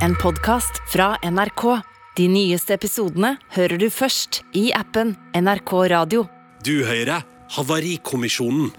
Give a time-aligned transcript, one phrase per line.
[0.00, 1.80] en podkast fra NRK.
[2.16, 6.24] De nyeste episodene hører du først i appen NRK Radio.
[6.66, 8.70] Du hører Havarikommisjonen.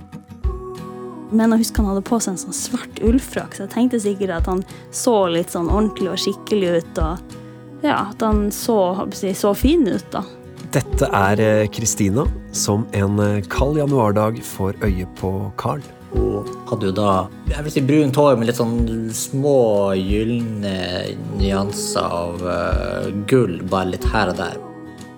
[1.29, 4.33] Men jeg husker han hadde på seg en sånn svart ullfrakk, så jeg tenkte sikkert
[4.39, 4.63] at han
[4.95, 7.03] så litt sånn ordentlig og skikkelig ut.
[7.03, 8.79] Og ja, at han så,
[9.13, 10.23] så fin ut, da.
[10.73, 15.81] Dette er eh, Kristina, som en eh, kald januardag får øye på Carl.
[16.09, 17.11] Hun hadde jo da
[17.49, 20.73] jeg vil si brunt hår med litt sånn små gylne
[21.39, 24.59] nyanser av uh, gull, bare litt her og der.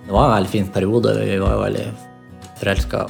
[0.05, 1.13] Det var en veldig fin periode.
[1.19, 1.83] Vi var jo veldig
[2.61, 3.03] forelska.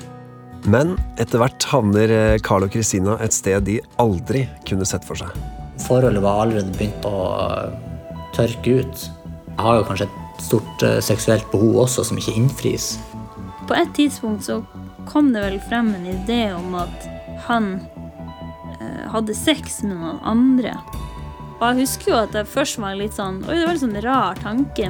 [0.70, 5.18] Men etter hvert havner eh, Carl og Christina et sted de aldri kunne sett for
[5.18, 5.32] seg.
[5.88, 9.08] Forholdet var allerede begynt å eh, tørke ut.
[9.48, 12.92] Jeg har jo kanskje et stort seksuelt behov også, som ikke innfris.
[13.70, 14.60] På et tidspunkt så
[15.10, 17.10] kom det vel frem en idé om at
[17.48, 17.74] han
[18.80, 20.76] eh, hadde sex med noen andre.
[21.62, 24.02] Og jeg husker jo at jeg først var litt sånn Oi, det var en sånn
[24.02, 24.90] rar tanke.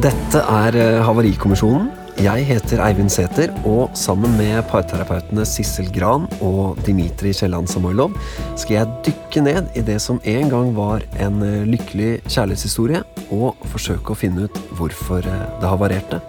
[0.00, 1.88] Dette er eh, Havarikommisjonen.
[2.16, 8.14] Jeg heter Eivind Sæther, og sammen med parterapeutene Sissel Gran og Dimitri Kielland Samoilov
[8.56, 13.04] skal jeg dykke ned i det som en gang var en eh, lykkelig kjærlighetshistorie,
[13.36, 16.22] og forsøke å finne ut hvorfor det havarerte.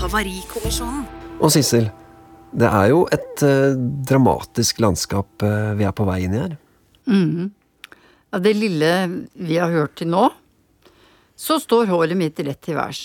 [0.00, 1.04] Havarikommisjonen.
[1.40, 1.88] Og Sissel,
[2.56, 3.76] det er jo et eh,
[4.08, 6.56] dramatisk landskap eh, vi er på vei inn i her.
[8.34, 8.90] Av det lille
[9.34, 10.28] vi har hørt til nå,
[11.36, 13.02] så står håret mitt rett til værs.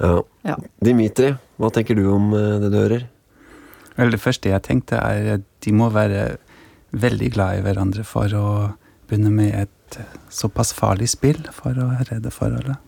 [0.00, 0.14] Ja.
[0.46, 0.56] Ja.
[0.80, 3.08] Dimitri, hva tenker du om eh, det du hører?
[3.98, 6.38] Vel, det første jeg tenkte er at de må være
[6.96, 8.46] veldig glad i hverandre for å
[9.10, 9.98] begynne med et
[10.32, 12.78] såpass farlig spill for å redde forholdet.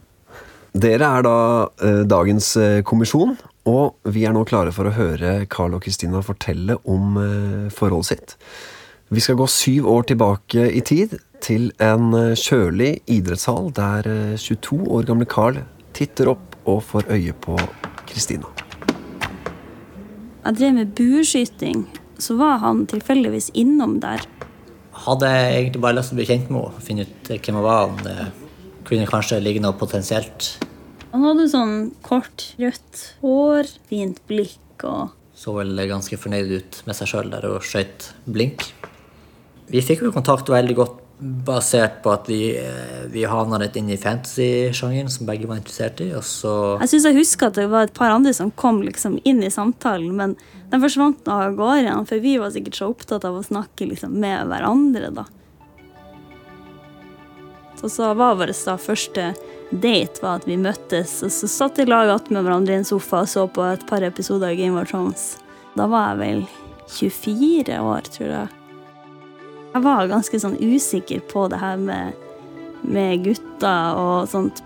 [0.73, 1.39] Dere er da
[1.85, 3.35] eh, dagens eh, kommisjon,
[3.69, 8.09] og vi er nå klare for å høre Carl og Kristina fortelle om eh, forholdet
[8.09, 8.37] sitt.
[9.13, 14.41] Vi skal gå syv år tilbake i tid, til en eh, kjølig idrettshall der eh,
[14.41, 15.61] 22 år gamle Carl
[15.93, 17.59] titter opp og får øye på
[18.09, 18.49] Kristina.
[20.43, 21.85] Jeg drev med bueskyting,
[22.17, 24.25] så var han tilfeldigvis innom der.
[25.05, 27.67] Hadde jeg egentlig bare lyst til å bli kjent med henne, finne ut hvem hun
[27.67, 28.17] var, om det
[28.93, 30.55] kunne kanskje ligge noe potensielt.
[31.13, 36.95] Han hadde sånn kort, rødt hår, fint blikk og Så vel ganske fornøyd ut med
[36.95, 38.69] seg sjøl der og skøyt blink.
[39.73, 43.91] Vi fikk jo kontakt veldig godt basert på at vi, eh, vi havna litt inn
[43.91, 46.11] i fantasy-sjangeren, som begge var interessert i.
[46.19, 49.21] Og så Jeg syns jeg husker at det var et par andre som kom liksom
[49.25, 50.37] inn i samtalen, men
[50.71, 54.47] de forsvant av gårde for vi var sikkert så opptatt av å snakke liksom med
[54.49, 55.25] hverandre, da.
[57.83, 59.33] Så, så var vår da første
[59.71, 63.25] date var at vi møttes, og så satt i lag med hverandre i en sofa
[63.25, 65.33] og så på et par episoder av Game of Thrones.
[65.75, 66.45] Da var jeg vel
[66.93, 68.49] 24 år, tror jeg.
[69.73, 72.15] Jeg var ganske sånn usikker på det her med,
[72.87, 74.63] med gutter og sånt.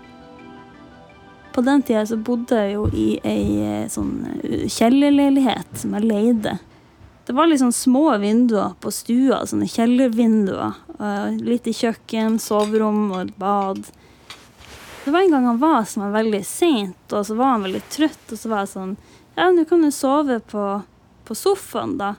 [1.55, 6.05] På den tida så bodde jeg jo i ei eh, sånn eh, kjellerleilighet som jeg
[6.05, 6.59] leide.
[7.25, 10.77] Det var sånn små vinduer på stua, sånne kjellervinduer.
[10.99, 13.83] Eh, Lite kjøkken, soverom og et bad.
[15.05, 17.83] Det var en gang han var som var veldig sent, og så var han veldig
[17.93, 18.95] trøtt, og så var jeg sånn
[19.37, 20.63] Ja, nå kan du sove på,
[21.27, 22.15] på sofaen, da.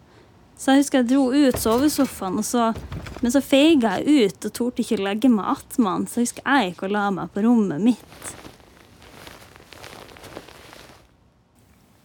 [0.58, 2.70] Så jeg husker jeg dro ut sovesofaen, så,
[3.20, 6.46] men så feiga jeg ut og torde ikke legge meg attmed han, så jeg husker
[6.46, 8.32] jeg gikk og la meg på rommet mitt.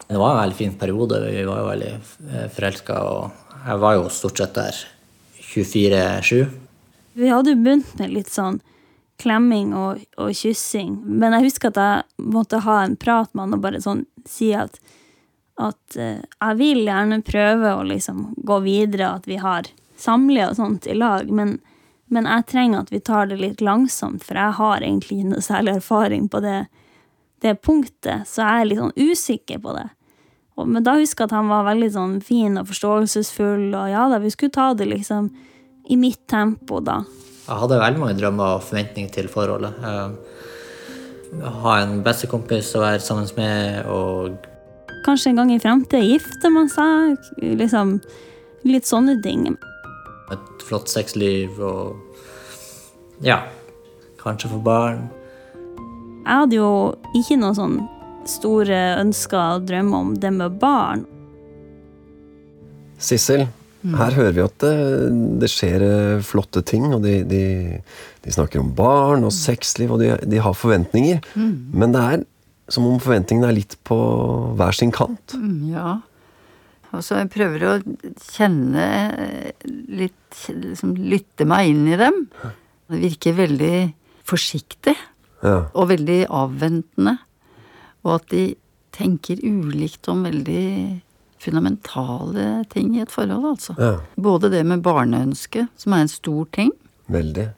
[0.09, 1.21] Det var en veldig fin periode.
[1.25, 1.93] Vi var jo veldig
[2.53, 4.83] forelska, og jeg var jo stort sett der
[5.53, 6.62] 24-7.
[7.13, 8.59] Vi hadde jo begynt med litt sånn
[9.21, 13.57] klemming og, og kyssing, men jeg husker at jeg måtte ha en prat med han
[13.57, 14.79] og bare sånn si at,
[15.61, 19.69] at uh, jeg vil gjerne prøve å liksom gå videre, at vi har
[19.99, 21.59] samliv og sånt i lag, men,
[22.11, 25.45] men jeg trenger at vi tar det litt langsomt, for jeg har egentlig ikke noe
[25.45, 26.63] særlig erfaring på det,
[27.45, 29.87] det punktet, så jeg er litt sånn usikker på det.
[30.57, 34.09] Og, men da husker jeg at han var veldig sånn fin og forståelsesfull, og ja
[34.09, 35.31] da, vi skulle ta det liksom
[35.89, 37.01] i mitt tempo, da.
[37.47, 39.73] Jeg hadde veldig mange drømmer og forventninger til forholdet.
[39.83, 40.09] Eh,
[41.33, 44.35] Ha en bestekompis å være sammen med, og
[45.03, 47.17] Kanskje en gang i fremtiden gifter man seg,
[47.57, 47.95] liksom
[48.63, 49.57] litt sånne ting.
[50.31, 51.95] et flott sexliv og
[53.21, 53.41] Ja,
[54.21, 55.09] kanskje få barn.
[56.25, 57.89] Jeg hadde jo ikke noen sånn
[58.25, 61.05] store ønsker og drømmer om det med barn.
[62.97, 63.47] Sissel,
[63.83, 64.73] her hører vi at det,
[65.43, 67.41] det skjer eh, flotte ting, og de, de,
[68.23, 71.19] de snakker om barn og sexliv, og de, de har forventninger.
[71.35, 72.23] Men det er
[72.71, 73.97] som om forventningene er litt på
[74.57, 75.35] hver sin kant.
[75.35, 75.97] Mm, Ja.
[76.93, 77.73] og jeg prøver å
[78.21, 78.85] kjenne
[79.89, 82.27] litt liksom Lytte meg inn i dem.
[82.89, 83.75] Det virker veldig
[84.23, 84.95] forsiktig
[85.43, 85.65] Ja.
[85.75, 87.17] og veldig avventende.
[88.05, 88.55] Og at de
[88.95, 91.01] tenker ulikt om veldig
[91.43, 93.75] fundamentale ting i et forhold, altså.
[93.77, 93.97] ja.
[94.15, 96.71] Både det med barneønske, som er en stor ting,
[97.11, 97.49] Veldig.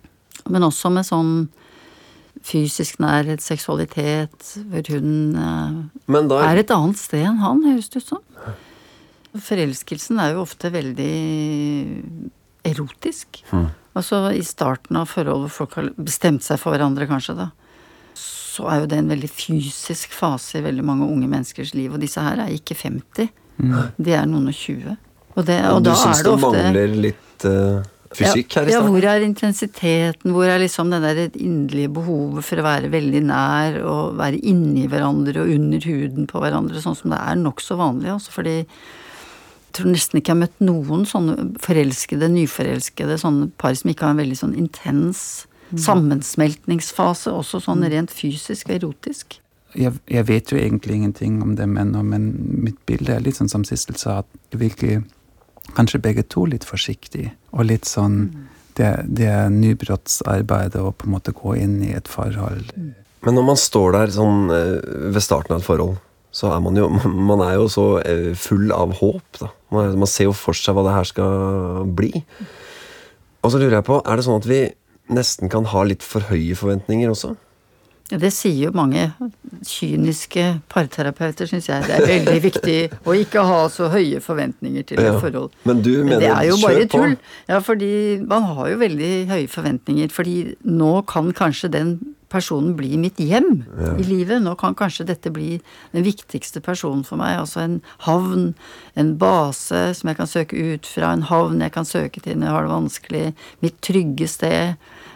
[0.50, 1.34] men også med sånn
[2.46, 5.10] fysisk nærhet, seksualitet, hvor hun
[5.40, 5.78] eh,
[6.14, 8.54] Men da er et annet sted enn han, høres det ut som.
[9.46, 11.16] Forelskelsen er jo ofte veldig
[12.66, 13.42] erotisk.
[13.96, 17.50] Altså i starten av forhold hvor folk har bestemt seg for hverandre, kanskje, da.
[18.20, 21.92] Så er jo det en veldig fysisk fase i veldig mange unge menneskers liv.
[21.92, 23.32] Og disse her er ikke 50.
[23.58, 24.96] De er noen og 20.
[25.36, 27.84] Og, det, og du da er det det mangler litt uh,
[28.16, 30.34] fysikk her i ja, hvor er intensiteten?
[30.36, 34.86] Hvor er liksom det der inderlige behovet for å være veldig nær og være inni
[34.92, 38.14] hverandre og under huden på hverandre, sånn som det er nokså vanlig.
[38.16, 43.76] Altså, fordi jeg tror nesten ikke jeg har møtt noen sånne forelskede, nyforelskede, sånne par
[43.76, 45.26] som ikke har en veldig sånn intens
[45.74, 49.40] sammensmeltningsfase, også sånn rent fysisk og erotisk.
[49.76, 52.30] Jeg, jeg vet jo egentlig ingenting om dem ennå, men
[52.64, 55.04] mitt bilde er litt sånn som Sissel sa, at virker
[55.76, 58.20] kanskje begge to litt forsiktig, og litt sånn
[58.78, 62.72] det, det er nybrottsarbeidet å på en måte gå inn i et forhold.
[63.26, 64.80] Men når man står der sånn eh,
[65.16, 65.96] ved starten av et forhold,
[66.36, 66.90] så er man jo
[67.32, 69.50] Man er jo så eh, full av håp, da.
[69.72, 72.12] Man, er- man ser jo for seg hva det her skal bli.
[73.46, 74.60] Og så lurer jeg på, er det sånn at vi
[75.16, 77.36] nesten kan ha litt for høye forventninger også?
[78.12, 79.08] Ja, Det sier jo mange
[79.66, 81.88] kyniske parterapeuter, syns jeg.
[81.88, 85.20] Det er veldig viktig å ikke ha så høye forventninger til et Ja.
[85.20, 85.52] forhold.
[85.66, 87.18] Men du Men mener det er jo bare tull.
[87.50, 90.12] Ja, fordi man har jo veldig høye forventninger.
[90.12, 93.64] Fordi nå kan kanskje den personen bli mitt hjem
[94.00, 94.42] i livet.
[94.44, 95.62] Nå kan kanskje dette bli
[95.94, 97.40] den viktigste personen for meg.
[97.40, 98.54] Altså en havn,
[98.96, 102.46] en base som jeg kan søke ut fra, en havn jeg kan søke til når
[102.46, 104.76] jeg har det vanskelig, mitt trygge sted.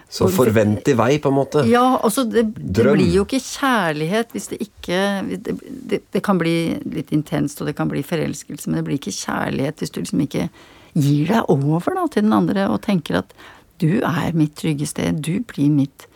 [0.10, 1.62] Så forvent i vei, på en måte.
[1.70, 5.54] Ja, altså det, det blir jo ikke kjærlighet hvis det ikke det,
[5.92, 6.56] det, det kan bli
[6.90, 10.24] litt intenst, og det kan bli forelskelse, men det blir ikke kjærlighet hvis du liksom
[10.26, 10.48] ikke
[10.98, 13.36] gir deg over da, til den andre og tenker at
[13.80, 16.08] du er mitt trygge sted, du blir mitt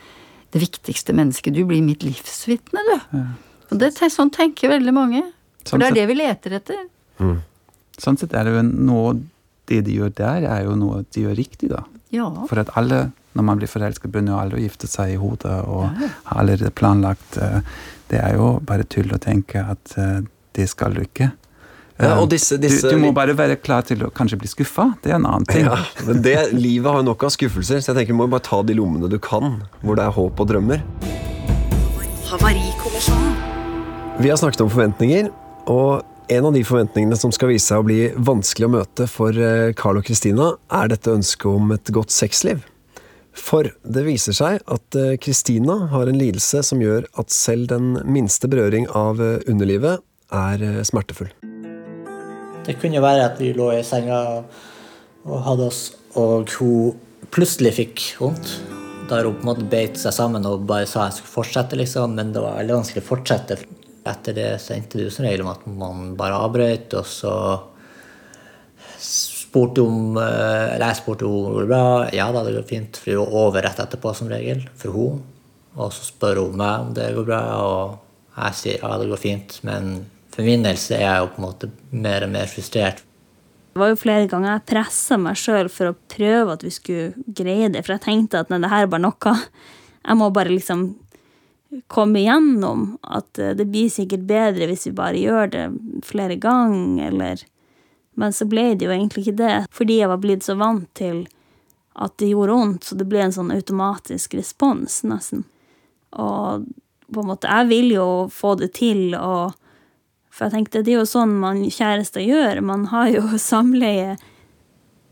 [0.54, 3.22] det viktigste mennesket, du blir mitt livsvitne, du.
[3.72, 5.22] Og det, sånn tenker veldig mange.
[5.64, 6.82] For Sånn det er sett- det vi leter etter.
[8.02, 9.14] Sånn sett er det jo noe
[9.70, 11.86] Det de gjør der, er jo noe de gjør riktig, da.
[12.12, 12.26] Ja.
[12.50, 15.56] For at alle, når man blir forelsket, begynner jo alle å gifte seg i hodet
[15.68, 17.60] og har allerede planlagt eh,
[18.10, 20.20] Det er jo bare tull å tenke at eh,
[20.54, 21.32] det skal du ikke.
[21.34, 21.40] Ja,
[22.16, 24.88] Eh, og disse- disse- du, du må bare være klar til å kanskje bli skuffa.
[25.04, 25.66] Det er en annen ting.
[25.66, 25.78] Ja,
[26.08, 28.62] men det, Livet har jo nok av skuffelser, så jeg tenker du må bare ta
[28.66, 30.82] de lommene du kan, hvor det er håp og drømmer.
[34.20, 35.30] Vi har snakket om forventninger,
[35.70, 36.04] og
[36.34, 39.74] en av de forventningene som skal vise seg å bli vanskelig å møte for eh,
[39.78, 42.64] Carl og Christina, er dette ønsket om et godt sexliv.
[43.34, 47.96] For det viser seg at Kristina Christina har en lidelse som gjør at selv den
[48.06, 50.04] minste berøring av eh, underlivet
[50.34, 51.32] er eh, smertefull.
[52.64, 54.20] Det kunne være at vi lå i senga
[55.24, 55.82] og hadde oss,
[56.20, 56.98] og hun
[57.34, 58.54] plutselig fikk vondt.
[59.10, 62.16] Da hun på en måte beit seg sammen og bare sa jeg skulle fortsette, liksom,
[62.20, 63.60] men det var veldig vanskelig å fortsette.
[64.04, 67.34] Etter det så endte det jo som regel om at man bare avbrøt, og så
[69.54, 71.84] spurte om eh, Eller jeg spurte om det går bra.
[72.16, 72.98] Ja da, det går fint.
[72.98, 75.22] For det var over rett etterpå, som regel, for hun.
[75.78, 79.22] Og så spør hun meg om det går bra, og jeg sier ja, det går
[79.22, 79.58] fint.
[79.66, 79.94] Men
[80.34, 83.06] for min del så er jeg jo på en måte mer og mer frustrert.
[83.74, 87.26] Det var jo flere ganger jeg pressa meg sjøl for å prøve at vi skulle
[87.26, 87.82] greie det.
[87.86, 89.38] For jeg tenkte at nei, det her er bare noe.
[90.04, 90.92] Jeg må bare liksom
[91.90, 92.86] komme igjennom.
[93.02, 95.66] At eh, det blir sikkert bedre hvis vi bare gjør det
[96.06, 97.46] flere ganger, eller
[98.20, 99.56] Men så ble det jo egentlig ikke det.
[99.74, 101.26] Fordi jeg var blitt så vant til
[101.94, 105.44] at det gjorde vondt, så det ble en sånn automatisk respons, nesten.
[106.18, 106.66] Og
[107.14, 109.54] på en måte Jeg vil jo få det til, og
[110.34, 112.62] For jeg tenkte, det er jo sånn man kjærester gjør.
[112.66, 114.16] Man har jo samleie.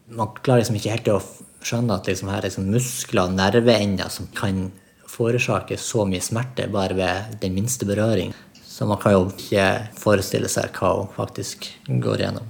[0.10, 1.20] Man klarer liksom ikke helt å
[1.62, 4.72] skjønne at liksom her er liksom muskler og nerveender som kan
[5.12, 8.34] forårsake så mye smerte bare ved den minste berøring.
[8.65, 9.67] Så man kan jo ikke
[10.00, 12.50] forestille seg hva hun faktisk går igjennom.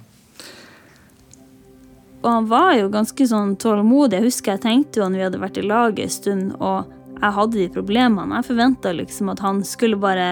[2.22, 4.20] Og han var jo ganske sånn tålmodig.
[4.20, 7.36] Jeg husker jeg tenkte jo når vi hadde vært i lag en stund, og jeg
[7.38, 8.40] hadde de problemene.
[8.40, 10.28] Jeg forventa liksom at han skulle bare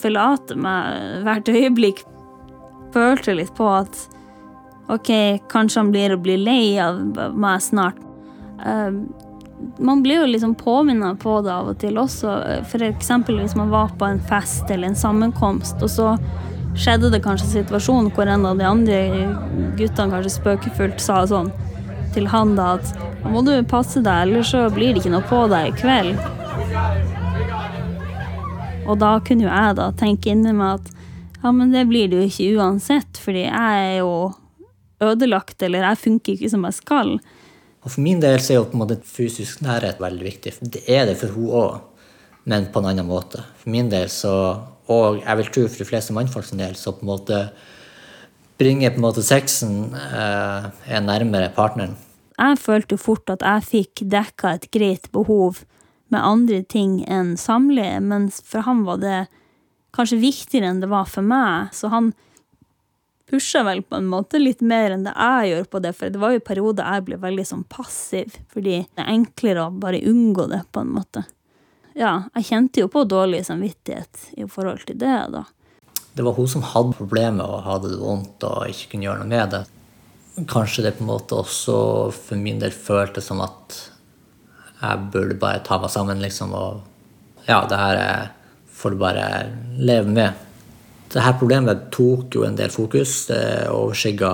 [0.00, 2.04] forlate meg hvert øyeblikk.
[2.94, 4.00] Følte litt på at
[4.92, 5.10] ok,
[5.52, 7.00] kanskje han blir å bli lei av
[7.36, 8.00] meg snart.
[8.60, 9.04] Uh,
[9.80, 12.34] man blir jo liksom påminnet på det av og til også.
[12.88, 16.10] Eksempel hvis man var på en fest eller en sammenkomst, og så
[16.74, 18.98] skjedde det kanskje en situasjon hvor en av de andre
[19.78, 21.52] guttene kanskje spøkefullt sa sånn
[22.14, 22.92] til han da at
[23.26, 26.18] må du passe deg, ellers så blir det ikke noe på deg i kveld.
[28.84, 30.90] Og da kunne jo jeg da tenke inni meg at
[31.44, 34.12] ja, men det blir det jo ikke uansett, fordi jeg er jo
[35.04, 37.16] ødelagt, eller jeg funker ikke som jeg skal.
[37.84, 40.54] Og For min del så er jo på en måte fysisk nærhet veldig viktig.
[40.62, 42.06] Det er det for hun òg,
[42.48, 43.42] men på en annen måte.
[43.60, 44.36] For min del så,
[44.92, 47.38] og jeg vil tro for de fleste mannfolk sin del, så på en måte
[48.60, 51.96] bringer på en måte sexen eh, er nærmere partneren.
[52.34, 55.62] Jeg følte jo fort at jeg fikk dekka et greit behov
[56.12, 59.18] med andre ting enn samleie, mens for han var det
[59.94, 61.70] kanskje viktigere enn det var for meg.
[61.74, 62.12] Så han
[63.30, 66.22] pusha vel på en måte litt mer enn det jeg gjør på det, for det
[66.22, 70.48] var jo perioder jeg ble veldig sånn passiv, fordi det er enklere å bare unngå
[70.52, 71.24] det, på en måte.
[71.94, 75.44] Ja, jeg kjente jo på dårlig samvittighet i forhold til det, da.
[76.14, 79.30] Det var hun som hadde problemet og hadde det vondt og ikke kunne gjøre noe
[79.30, 79.62] med det.
[80.50, 81.76] Kanskje det på en måte også
[82.14, 83.78] for min del føltes som at
[84.80, 88.32] jeg burde bare ta meg sammen, liksom, og ja, det her er
[88.74, 89.26] får du bare
[89.78, 90.42] leve med.
[91.14, 93.26] Dette problemet tok jo en del fokus.
[93.30, 94.32] Det overskygga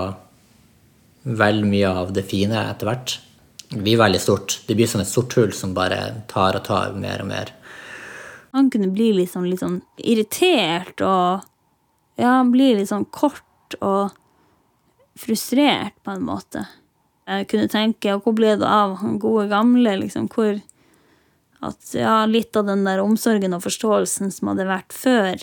[1.41, 3.19] veldig mye av det fine etter hvert.
[3.71, 4.61] Det blir veldig stort.
[4.67, 5.99] Det blir som et sort hull som bare
[6.31, 7.53] tar og tar mer og mer.
[8.51, 11.47] Han kunne bli litt sånn, litt sånn irritert og
[12.21, 14.11] Ja, blir litt sånn kort og
[15.17, 16.67] frustrert, på en måte.
[17.31, 20.27] Jeg kunne tenke Hvor ble det av han gode gamle, liksom?
[20.29, 20.59] Hvor
[21.61, 25.43] at ja, litt av den der omsorgen og forståelsen som hadde vært før,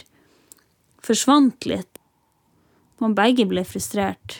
[1.05, 1.99] forsvant litt.
[2.97, 4.39] Man begge ble frustrert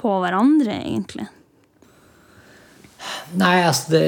[0.00, 1.28] på hverandre, egentlig.
[3.40, 4.04] Nei, altså det,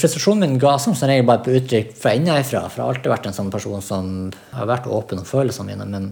[0.00, 2.64] Frustrasjonen min ga som regel bare på uttrykk fra innenfra.
[2.68, 4.12] For jeg har alltid vært en sånn person som
[4.56, 5.88] har vært åpen om følelsene mine.
[5.90, 6.10] Men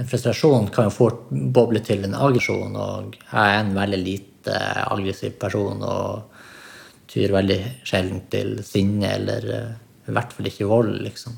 [0.00, 4.60] en frustrasjon kan jo fort boble til en aggresjon, og jeg er en veldig lite
[4.86, 5.82] aggressiv person.
[5.84, 6.30] og
[7.10, 9.70] tyr veldig sjelden til sinne, eller uh,
[10.06, 11.36] i hvert fall ikke vold, liksom.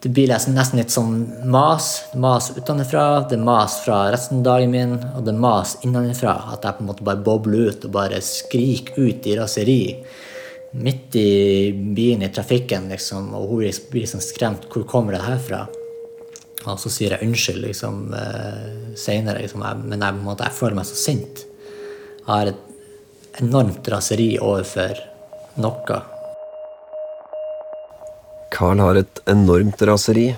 [0.00, 1.16] Det blir nesten litt sånn
[1.52, 1.90] mas.
[2.16, 6.38] Mas utenfra, det er mas fra resten av dagen min, og det er mas innenfra.
[6.54, 9.82] At jeg på en måte bare bobler ut og bare skriker ut i raseri.
[10.80, 14.70] Midt i bilen i trafikken, liksom, og hun blir sånn skremt.
[14.72, 15.60] Hvor kommer det her fra?
[16.68, 20.88] Og så sier jeg unnskyld liksom, uh, seinere, liksom, men jeg, måte, jeg, føler meg
[20.88, 21.44] så sint.
[22.20, 24.96] Jeg har et enormt raseri overfor
[25.60, 26.00] noe.
[28.60, 30.28] Carl har et enormt raseri.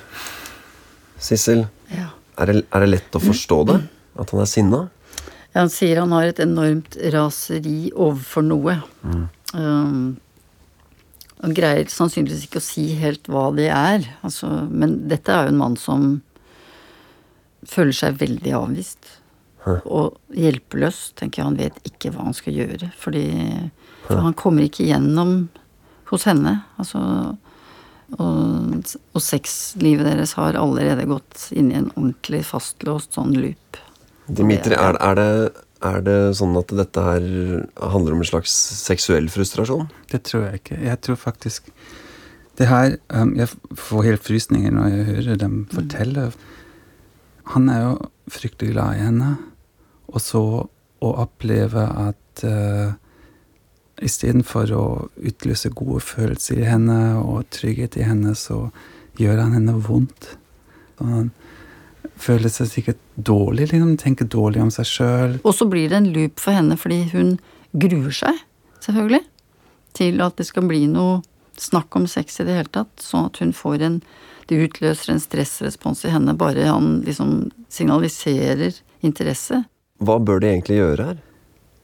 [1.19, 2.11] Sissel, Ja.
[2.39, 3.79] er, det, er det lett å forstå det?
[4.19, 4.83] At han er sinna?
[5.53, 8.77] Ja, han sier han har et enormt raseri overfor noe.
[9.53, 10.17] Um,
[11.43, 14.07] han greier sannsynligvis ikke å si helt hva det er.
[14.23, 16.07] Altså, men dette er jo en mann som
[17.69, 19.17] føler seg veldig avvist.
[19.67, 21.13] Og hjelpeløs.
[21.19, 22.93] tenker jeg Han vet ikke hva han skal gjøre.
[22.99, 23.27] Fordi
[24.07, 25.49] for han kommer ikke gjennom
[26.11, 26.61] hos henne.
[26.79, 27.03] Altså,
[28.21, 33.81] og, og sexlivet deres har allerede gått inn i en ordentlig fastlåst sånn loop.
[34.29, 37.27] Dimitri, er, er, det, er det sånn at dette her
[37.81, 39.89] handler om en slags seksuell frustrasjon?
[40.13, 40.81] Det tror jeg ikke.
[40.85, 41.73] Jeg tror faktisk
[42.61, 43.49] det her um, Jeg
[43.81, 46.27] får helt frysninger når jeg hører dem fortelle.
[47.55, 47.93] Han er jo
[48.31, 49.31] fryktelig glad i henne.
[50.13, 50.43] Og så
[51.03, 52.93] å oppleve at uh,
[54.05, 54.85] istedenfor å
[55.23, 58.67] utløse gode følelser i henne og trygghet i henne, så
[59.21, 60.35] gjør han henne vondt.
[61.01, 61.31] Og han
[62.23, 65.37] føler seg sikkert dårlig, liksom, tenker dårlig om seg sjøl.
[65.43, 67.37] Og så blir det en loop for henne fordi hun
[67.73, 68.41] gruer seg,
[68.85, 69.23] selvfølgelig,
[69.97, 71.21] til at det skal bli noe
[71.61, 72.93] snakk om sex i det hele tatt.
[73.01, 74.03] Sånn at hun får en
[74.51, 78.75] Det utløser en stressrespons i henne bare han liksom signaliserer
[79.07, 79.61] interesse.
[80.03, 81.21] Hva bør de egentlig gjøre her?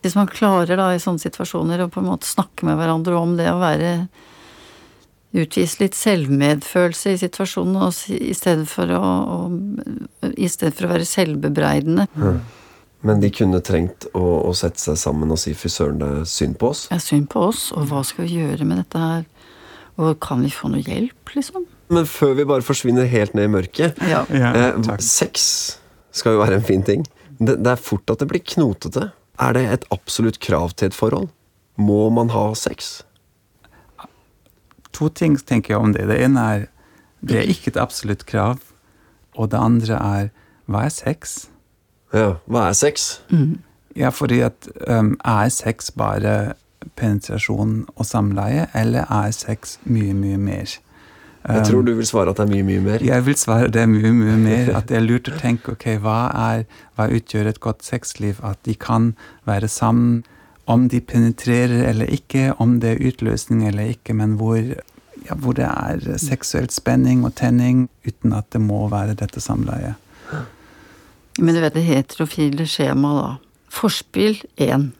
[0.08, 3.36] Hvis man klarer da i sånne situasjoner å på en måte snakke med hverandre om
[3.36, 3.92] det å være
[5.36, 10.94] Utvise litt selvmedfølelse i situasjonen og i stedet for å, å I stedet for å
[10.94, 12.06] være selvbebreidende.
[13.04, 16.24] Men de kunne trengt å, å sette seg sammen og si 'fy søren, det er
[16.32, 16.86] synd på oss'.
[16.88, 19.28] Er synd på oss, og hva skal vi gjøre med dette her?
[20.00, 21.68] Og kan vi få noe hjelp, liksom?
[21.92, 24.24] Men før vi bare forsvinner helt ned i mørket Ja.
[24.32, 24.96] Ja, eh.
[25.04, 25.78] Sex
[26.10, 27.04] skal jo være en fin ting.
[27.38, 29.10] Det, det er fort at det blir knotete.
[29.38, 31.28] Er det et absolutt krav til et forhold?
[31.76, 33.02] Må man ha sex?
[34.92, 36.08] To ting tenker jeg om det.
[36.10, 36.66] Det ene er
[37.20, 38.58] det er ikke et absolutt krav.
[39.34, 40.28] Og det andre er
[40.66, 41.48] hva er sex?
[42.14, 43.20] Ja, hva er sex?
[43.96, 46.54] Ja, fordi at um, er sex bare
[46.96, 50.78] penetrasjon og samleie, eller er sex mye, mye mer?
[51.46, 53.04] Jeg tror du vil svare at det er mye, mye mer.
[53.04, 54.72] Jeg vil svare det er mye, mye mer.
[54.76, 56.64] At det er lurt å tenke ok, hva, er,
[56.98, 58.42] hva utgjør et godt sexliv?
[58.44, 59.12] At de kan
[59.48, 60.24] være sammen
[60.68, 65.56] om de penetrerer eller ikke, om det er utløsning eller ikke, men hvor, ja, hvor
[65.56, 69.96] det er seksuell spenning og tenning uten at det må være dette samleiet.
[71.38, 73.64] Men du vet det heterofile skjemaet, da.
[73.72, 74.90] Forspill én.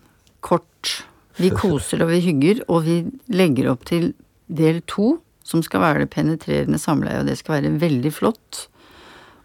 [0.44, 1.02] Kort.
[1.36, 4.12] Vi koser og vi hygger, og vi legger opp til
[4.48, 5.18] del to,
[5.48, 8.66] som skal være det penetrerende samleiet, og det skal være veldig flott.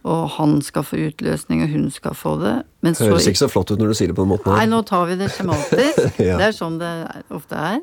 [0.03, 2.57] Og han skal få utløsning, og hun skal få det.
[2.83, 4.51] Men så Høres ikke så flott ut når du sier det på den måten.
[4.51, 6.19] Nei, nå tar vi det skjematisk.
[6.27, 6.35] Ja.
[6.41, 6.91] Det er sånn det
[7.33, 7.79] ofte er.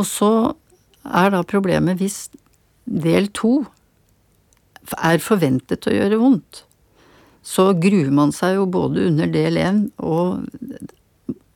[0.00, 0.32] Og så
[1.06, 2.26] er da problemet hvis
[2.86, 3.62] del to
[4.98, 6.64] er forventet å gjøre vondt.
[7.46, 10.42] Så gruer man seg jo både under del én og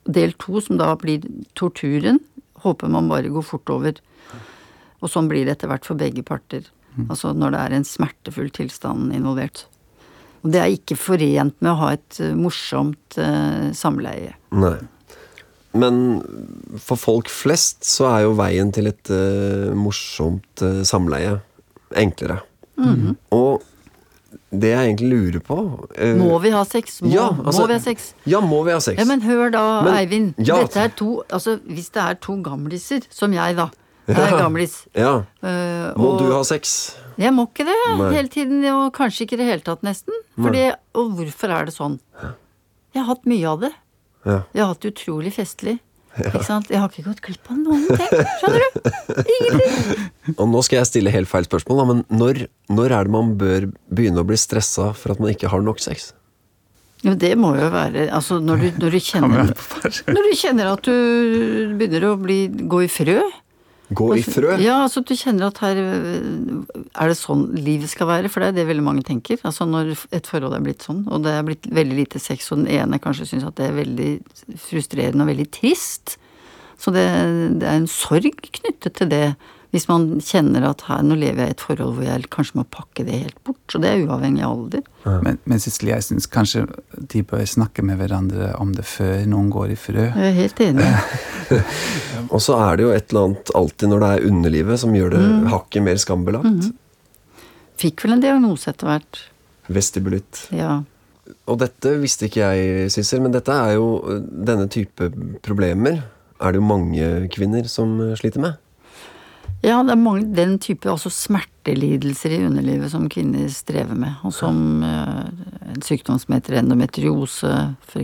[0.07, 1.27] del to, som da blir
[1.59, 2.21] torturen,
[2.63, 3.99] håper man bare går fort over.
[5.03, 6.67] Og sånn blir det etter hvert for begge parter.
[7.11, 9.67] Altså når det er en smertefull tilstand involvert.
[10.43, 14.33] Og det er ikke forent med å ha et eh, morsomt eh, samleie.
[14.57, 14.79] Nei.
[15.77, 16.23] Men
[16.81, 21.35] for folk flest så er jo veien til et eh, morsomt eh, samleie
[22.01, 22.39] enklere.
[22.81, 23.17] Mhm.
[23.37, 23.63] Og
[24.57, 25.57] det jeg egentlig lurer på
[25.99, 27.01] eh, Må vi ha sex?
[27.03, 28.15] Må, Ja, altså- må vi ha sex?
[28.25, 28.97] Ja, må vi ha sex?
[29.01, 30.35] Ja, men hør da, Men- Eivind.
[30.39, 30.63] ja.
[30.63, 33.69] Dette er to Altså, hvis det er to gamliser, som jeg, da.
[34.07, 34.39] Jeg er Ja.
[34.39, 34.75] gamlis.
[34.95, 35.13] Ja.
[35.43, 36.97] eh, Må og du ha sex?
[37.19, 38.11] Jeg må ikke det Nei.
[38.15, 40.13] hele tiden, og kanskje ikke i det hele tatt, nesten.
[40.39, 41.99] Fordi, og hvorfor er det sånn?
[42.95, 43.73] Jeg har hatt mye av det.
[44.27, 44.43] Ja.
[44.55, 45.79] Jeg har hatt det utrolig festlig.
[46.17, 46.69] Ikke sant?
[46.73, 48.21] Jeg har ikke gått glipp av noen ting.
[48.41, 48.79] Skjønner du?
[49.37, 50.37] Ingenting.
[50.39, 53.35] Og nå skal jeg stille helt feil spørsmål, da, men når, når er det man
[53.37, 56.13] bør begynne å bli stressa for at man ikke har nok sex?
[57.05, 59.51] Jo, det må jo være Altså, når du, når du kjenner
[60.17, 63.19] Når du kjenner at du begynner å bli, gå i frø.
[63.95, 64.57] Gå i frø?
[64.59, 68.31] Ja, altså du kjenner at her øh, Er det sånn livet skal være?
[68.33, 69.39] For det er det veldig mange tenker.
[69.47, 72.65] Altså når et forhold er blitt sånn, og det er blitt veldig lite sex, og
[72.65, 74.11] den ene kanskje syns at det er veldig
[74.67, 76.17] frustrerende og veldig trist.
[76.83, 77.07] Så det,
[77.61, 79.27] det er en sorg knyttet til det.
[79.75, 82.65] Hvis man kjenner at her, nå lever jeg i et forhold hvor jeg kanskje må
[82.73, 83.59] pakke det helt bort.
[83.73, 84.83] Så det er uavhengig av alder.
[85.27, 86.63] Men, men Sissel, jeg syns kanskje
[87.13, 90.07] de bør snakke med hverandre om det før noen går i frø.
[90.07, 90.89] Jeg er helt enig.
[92.35, 95.15] Og så er det jo et eller annet alltid når det er underlivet som gjør
[95.17, 95.47] det Mm.
[95.53, 96.69] hakket mer skambelagt.
[97.77, 99.21] Fikk vel en diagnose etter hvert.
[99.69, 100.47] Vestibulitt.
[100.55, 100.79] Ja.
[101.51, 103.89] Og dette visste ikke jeg, Sissel, men dette er jo
[104.31, 105.11] denne type
[105.45, 106.05] problemer
[106.37, 108.59] er det jo mange kvinner som sliter med.
[109.67, 114.21] Ja, det er mange, den type altså smertelidelser i underlivet som kvinner strever med.
[114.23, 115.25] Og som eh,
[115.73, 117.51] en sykdom som heter endometriose,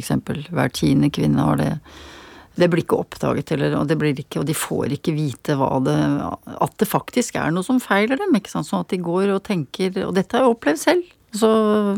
[0.01, 0.43] eksempel.
[0.51, 1.71] Hver tiende kvinne har det.
[2.59, 5.55] Det blir ikke oppdaget, eller, og, ikke, og de får ikke vite
[5.87, 5.97] det
[6.67, 8.35] At det faktisk er noe som feiler dem.
[8.37, 8.67] ikke sant?
[8.67, 11.15] Sånn at de går og tenker Og dette har jeg opplevd selv.
[11.33, 11.49] Så,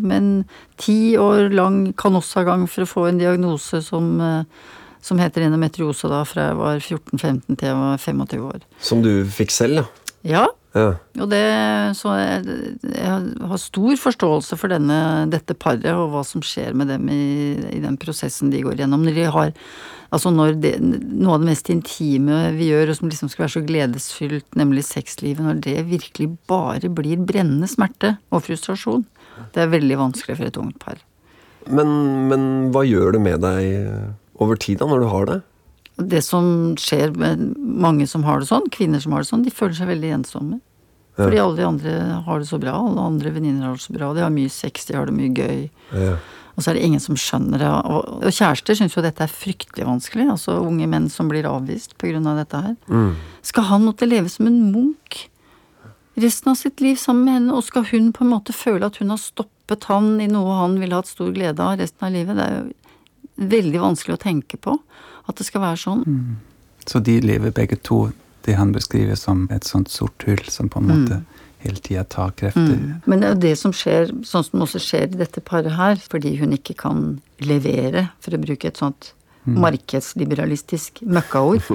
[0.05, 0.45] men
[0.79, 4.45] ti år lang kanossagang for å få en diagnose som, eh,
[5.05, 8.67] som heter endometriose da, fra jeg var 14-15 til jeg var 25 år.
[8.81, 10.05] Som du fikk selv, da?
[10.25, 10.95] Ja, ja.
[11.21, 11.43] og det,
[11.99, 12.55] så jeg,
[12.89, 14.97] jeg har stor forståelse for denne,
[15.29, 17.27] dette paret og hva som skjer med dem i,
[17.77, 19.05] i den prosessen de går gjennom.
[19.05, 19.53] Når de har,
[20.09, 23.57] altså når det, noe av det mest intime vi gjør, og som liksom skal være
[23.59, 29.05] så gledesfylt, nemlig sexlivet, når det virkelig bare blir brennende smerte og frustrasjon,
[29.53, 31.05] det er veldig vanskelig for et ungt par.
[31.69, 31.93] Men,
[32.33, 35.41] men hva gjør det med deg over tid da, når du har det?
[36.11, 36.47] Det som
[36.81, 39.93] skjer med mange som har det sånn, kvinner som har det sånn, de føler seg
[39.93, 40.61] veldig ensomme.
[41.15, 41.91] Fordi alle de andre
[42.27, 44.89] har det så bra, alle andre venninner har det så bra, de har mye sex,
[44.89, 45.69] de har det mye gøy.
[45.95, 46.17] Ja.
[46.55, 47.69] Og så er det ingen som skjønner det.
[47.91, 50.29] Og, kjærester syns jo dette er fryktelig vanskelig.
[50.37, 52.21] Altså unge menn som blir avvist pga.
[52.23, 52.75] Av dette her.
[53.43, 55.25] Skal han måtte leve som en munk
[56.15, 59.01] resten av sitt liv sammen med henne, og skal hun på en måte føle at
[59.03, 62.39] hun har stoppet han i noe han ville hatt stor glede av resten av livet?
[62.39, 62.84] Det er jo
[63.37, 64.77] veldig vanskelig å tenke på
[65.25, 66.05] at det skal være sånn.
[66.87, 68.09] Så de lever begge to
[68.45, 71.23] det han beskriver som et sånt sort hull som på en måte
[71.65, 72.77] hele tida tar krefter.
[73.09, 75.97] Men det er jo det som skjer, sånn som også skjer i dette paret her,
[75.97, 77.05] fordi hun ikke kan
[77.41, 81.65] levere, for å bruke et sånt markedsliberalistisk møkkaord.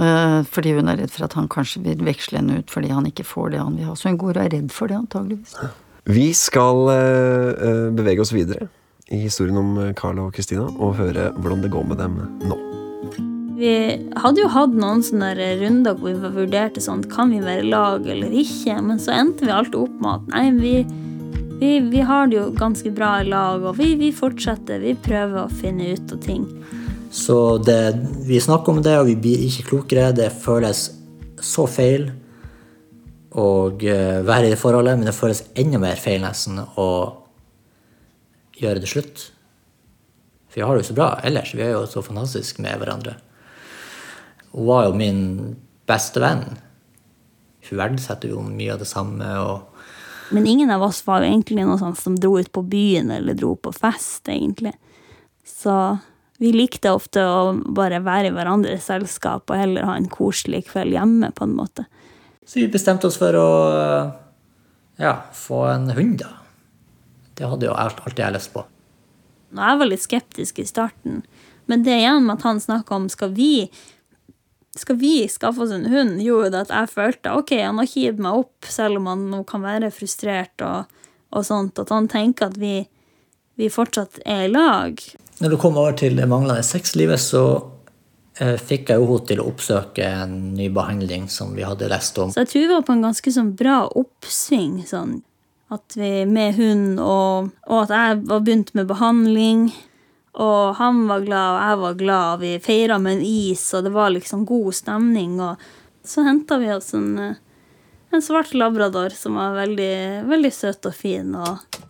[0.00, 3.08] Eh, fordi hun er redd for at han kanskje vil veksle henne ut fordi han
[3.08, 3.96] ikke får det han vil ha.
[3.98, 5.56] Så hun går og er redd for det, antageligvis.
[6.06, 8.68] Vi skal eh, eh, bevege oss videre
[9.10, 12.58] i historien om eh, Carl og Christina og høre hvordan det går med dem nå.
[13.60, 13.74] Vi
[14.16, 18.32] hadde jo hatt noen sånne runder hvor vi vurderte sånn Kan vi være lag eller
[18.32, 18.78] ikke?
[18.80, 20.74] Men så endte vi alltid opp med at nei, vi,
[21.60, 24.80] vi, vi har det jo ganske bra i lag, og vi, vi fortsetter.
[24.80, 26.48] Vi prøver å finne ut av ting.
[27.12, 30.08] Så det, vi snakker om det, og vi blir ikke klokere.
[30.16, 30.86] Det føles
[31.44, 32.12] så feil.
[33.30, 36.88] og eh, være i det forholdet, men det føles enda mer feil nesten å
[38.60, 39.26] gjøre det slutt.
[40.50, 41.54] For vi har det jo så bra ellers.
[41.54, 43.16] Vi er jo så fantastisk med hverandre.
[44.50, 45.22] Hun var jo min
[45.90, 46.44] beste venn.
[47.68, 49.26] Hun verdsetter jo mye av det samme.
[50.34, 53.38] Men ingen av oss var jo egentlig noe sånn som dro ut på byen eller
[53.38, 54.74] dro på fest, egentlig.
[55.46, 55.74] Så
[56.40, 60.96] vi likte ofte å bare være i hverandres selskap og heller ha en koselig kveld
[60.96, 61.86] hjemme, på en måte.
[62.46, 63.48] Så vi bestemte oss for å
[64.98, 66.39] ja, få en hund, da.
[67.40, 68.66] Det hadde jo alltid jeg lyst på.
[69.56, 71.22] Og jeg var litt skeptisk i starten,
[71.70, 73.70] men det igjen med at han snakka om skal vi
[74.78, 78.20] skal vi skaffe oss en hund, gjorde at jeg følte ok, han har ikke gitt
[78.22, 80.90] meg opp, selv om han nå kan være frustrert og,
[81.34, 81.80] og sånt.
[81.82, 82.84] At han tenker at vi,
[83.58, 85.02] vi fortsatt er i lag.
[85.40, 87.42] Når det kom over til det manglende sexlivet, så
[88.38, 92.22] eh, fikk jeg jo henne til å oppsøke en ny behandling som vi hadde lest
[92.22, 92.30] om.
[92.30, 94.84] Så jeg tror vi var på en ganske sånn bra oppsving.
[94.86, 95.18] Sånn.
[95.70, 99.68] At vi med hund, og, og at jeg var begynt med behandling.
[100.32, 102.40] Og han var glad, og jeg var glad.
[102.42, 105.38] Vi feira med en is, og det var liksom god stemning.
[105.42, 105.62] Og
[106.06, 107.38] så henta vi oss en, eh,
[108.10, 111.34] en svart labrador som var veldig, veldig søt og fin.
[111.38, 111.80] Og,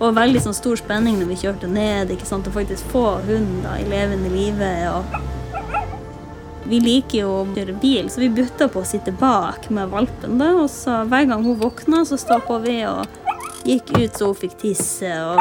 [0.00, 2.12] og veldig sånn stor spenning når vi kjørte ned.
[2.16, 4.74] ikke sant, Å faktisk få hund da, i levende live.
[4.96, 5.43] og
[6.68, 10.38] vi liker jo å kjøre bil, så vi bytta på å sitte bak med valpen.
[10.38, 13.04] da, og så Hver gang hun våkna, så stoppa vi og
[13.64, 15.12] gikk ut så hun fikk tisse.
[15.24, 15.40] og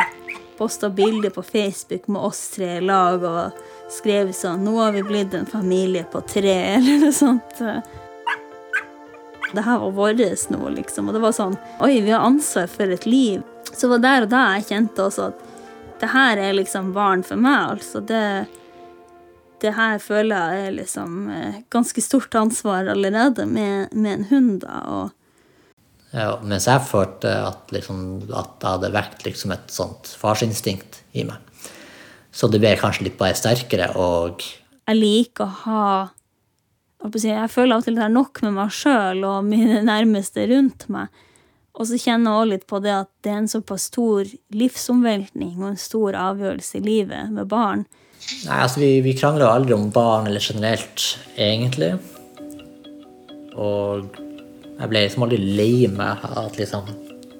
[0.58, 3.52] Posta bilder på Facebook med oss tre i lag og
[3.90, 7.64] skrev sånn 'Nå har vi blitt en familie på tre', eller noe sånt.
[9.54, 11.08] Det her var vårt nå, liksom.
[11.08, 13.44] Og det var sånn Oi, vi har ansvar for et liv.
[13.74, 15.40] Så det var der og da jeg kjente også at
[16.00, 18.02] det her er liksom barn for meg, altså.
[18.02, 18.48] Det
[19.64, 24.56] det her føler jeg er liksom eh, ganske stort ansvar allerede med, med en hund.
[24.66, 30.12] da, og Ja, mens jeg følte at, liksom, at jeg hadde vekt liksom et sånt
[30.20, 31.42] farsinstinkt i meg.
[32.34, 34.44] Så det ble kanskje litt bare sterkere, og
[34.84, 35.86] jeg liker å ha
[37.04, 40.88] jeg, føler av og til det er nok med meg sjøl og mine nærmeste rundt
[40.92, 41.12] meg.
[41.74, 45.58] Og så kjenner jeg også litt på det at det er en såpass stor livsomveltning
[45.58, 47.84] og en stor avgjørelse i livet med barn.
[48.44, 51.06] Nei, altså vi, vi krangler jo aldri om barn eller generelt,
[51.40, 51.94] egentlig.
[53.54, 54.10] Og
[54.80, 56.92] jeg ble liksom aldri lei meg at liksom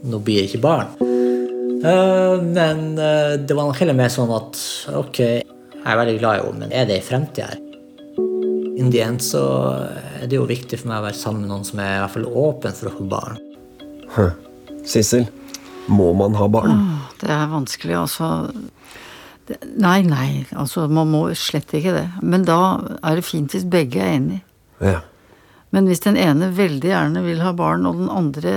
[0.04, 0.90] Nå blir det ikke barn.
[1.00, 4.60] Uh, men uh, det var nok heller mer sånn at
[5.00, 7.62] ok, jeg er veldig glad i henne, men er det i fremtid her?
[8.76, 9.44] In the end så
[10.20, 12.16] er det jo viktig for meg å være sammen med noen som er i hvert
[12.18, 13.40] fall åpen for å få barn.
[14.84, 15.24] Sissel,
[15.88, 16.84] må man ha barn?
[17.24, 18.30] Det er vanskelig, altså.
[19.76, 22.06] Nei, nei, altså man må slett ikke det.
[22.24, 22.60] Men da
[23.04, 24.44] er det fint hvis begge er enige.
[24.84, 25.02] Ja.
[25.74, 28.54] Men hvis den ene veldig gjerne vil ha barn, og den andre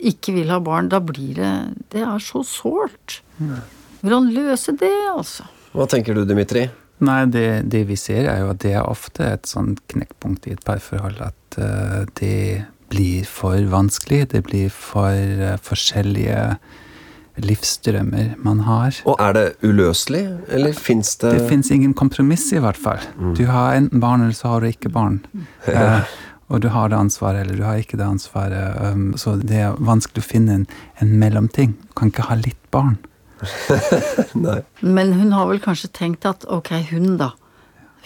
[0.00, 1.52] ikke vil ha barn, da blir det
[1.92, 3.20] Det er så sårt.
[4.00, 5.48] Hvordan løse det, altså?
[5.72, 6.68] Hva tenker du, Dimitri?
[7.00, 10.54] Nei, det, det vi ser, er jo at det er ofte et sånn knekkpunkt i
[10.56, 14.26] et parforhold at uh, det blir for vanskelig.
[14.34, 16.42] Det blir for uh, forskjellige
[17.44, 18.96] livsstrømmer man har.
[19.08, 23.02] Og er det uløselig, eller fins det Det fins ingen kompromiss, i hvert fall.
[23.36, 25.20] Du har enten barn, eller så har du ikke barn.
[25.68, 26.02] uh,
[26.50, 28.80] og du har det ansvaret, eller du har ikke det ansvaret.
[28.82, 30.66] Um, så det er vanskelig å finne en,
[31.02, 31.76] en mellomting.
[31.88, 32.98] Du kan ikke ha litt barn.
[34.46, 34.60] Nei.
[34.80, 37.32] Men hun har vel kanskje tenkt at ok, hun da.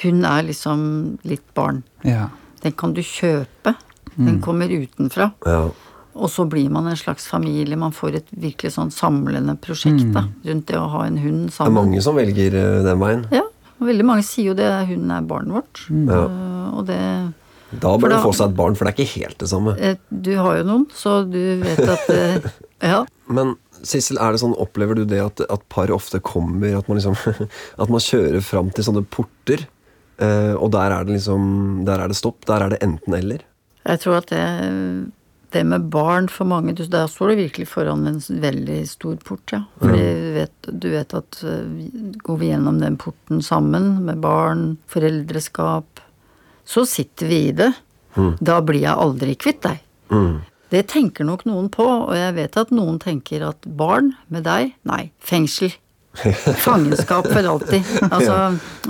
[0.03, 0.85] Hun er liksom
[1.27, 1.83] litt barn.
[2.07, 2.29] Ja.
[2.62, 3.75] Den kan du kjøpe.
[4.14, 5.33] Den kommer utenfra.
[5.47, 5.70] Ja.
[6.14, 7.77] Og så blir man en slags familie.
[7.77, 11.72] Man får et virkelig sånn samlende prosjekt da, rundt det å ha en hund sammen.
[11.74, 13.24] Det er mange som velger eh, den veien.
[13.35, 13.42] Ja,
[13.81, 14.68] og veldig mange sier jo det.
[14.88, 15.83] Hunden er barnet vårt.
[15.90, 16.20] Ja.
[16.29, 17.00] Eh, Og det
[17.83, 19.74] Da bør du få seg et barn, for det er ikke helt det samme.
[19.83, 22.53] eh, Du har jo noen, så du vet at
[22.85, 23.00] Ja.
[23.27, 26.96] Men Sissel, er det sånn, opplever du det at, at par ofte kommer At man
[27.00, 27.16] liksom
[27.83, 29.66] At man kjører fram til sånne porter,
[30.22, 32.46] eh, og der er det liksom Der er det stopp.
[32.46, 33.42] Der er det enten-eller.
[33.85, 34.40] Jeg tror at det,
[35.55, 39.45] det med barn for mange du, Der står du virkelig foran en veldig stor port,
[39.55, 39.62] ja.
[39.81, 41.85] Fordi du vet, du vet at eh,
[42.27, 46.03] går vi gjennom den porten sammen, med barn, foreldreskap,
[46.64, 47.73] så sitter vi i det.
[48.14, 49.81] Da blir jeg aldri kvitt deg.
[50.75, 54.75] Det tenker nok noen på, og jeg vet at noen tenker at barn med deg,
[54.88, 55.75] nei, fengsel.
[56.67, 57.83] Fangenskap for alltid.
[58.07, 58.37] Altså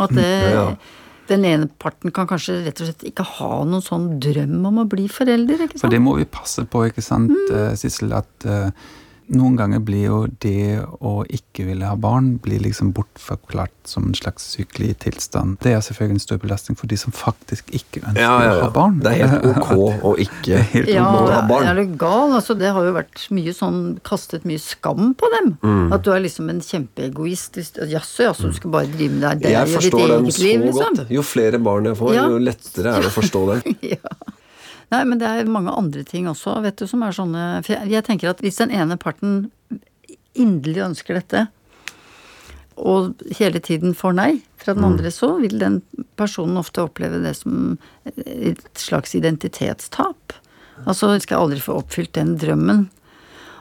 [0.05, 0.31] at det.
[1.29, 4.89] Den ene parten kan kanskje rett og slett ikke ha noen sånn drøm om å
[4.89, 5.81] bli forelder, ikke sant?
[5.87, 7.55] For det må vi passe på, ikke sant, Mm.
[7.57, 8.71] eh, Sissel, at eh,
[9.33, 14.15] Noen ganger blir jo det å ikke ville ha barn blir liksom bortforklart som en
[14.19, 15.57] slags sykelig tilstand.
[15.65, 18.67] Det er selvfølgelig en stor belastning for de som faktisk ikke ønsker Ja, ja, å
[18.67, 18.99] ha barn.
[19.01, 19.71] Det er helt ok
[20.11, 21.71] å ikke helt Ja, å ha barn.
[21.73, 22.35] er du gal?
[22.37, 25.55] Altså, det har jo vært mye sånn kastet mye skam på dem.
[25.65, 25.89] Mm.
[25.97, 27.57] At du er liksom en kjempeegoist.
[27.89, 30.37] Jaså, jaså, du skal bare drive med deg det Jeg er ditt forstår dem eget
[30.37, 31.01] så liv, liksom.
[31.01, 31.13] godt.
[31.17, 32.29] Jo flere barn jeg får, Ja.
[32.29, 33.77] jo lettere er det å forstå dem.
[33.97, 34.17] ja.
[34.93, 37.91] Nei, men det er mange andre ting også, vet du, som er sånne For jeg,
[37.95, 39.47] jeg tenker at hvis den ene parten
[40.35, 41.47] inderlig ønsker dette,
[42.75, 45.79] og hele tiden får nei fra den andre, så vil den
[46.19, 47.77] personen ofte oppleve det som
[48.17, 50.35] et slags identitetstap.
[50.83, 52.89] Altså, skal jeg aldri få oppfylt den drømmen.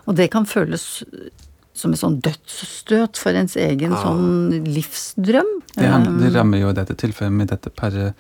[0.10, 1.04] Og det kan føles
[1.78, 5.52] som et sånn dødsstøt for ens egen sånn livsdrøm.
[5.74, 8.18] Det, det Um, rammer jo dette tilfellet med dette paret.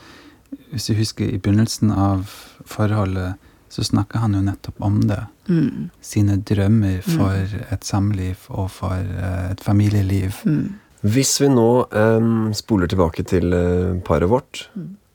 [0.70, 2.30] Hvis du husker i begynnelsen av
[2.69, 3.39] forholdet,
[3.73, 5.19] så snakker han jo nettopp om det.
[5.49, 10.43] mm, Sine drømmer for et samliv og for eh, et familieliv.
[10.45, 10.80] mm.
[11.04, 14.69] Hvis vi nå um, spoler tilbake til uh, paret vårt,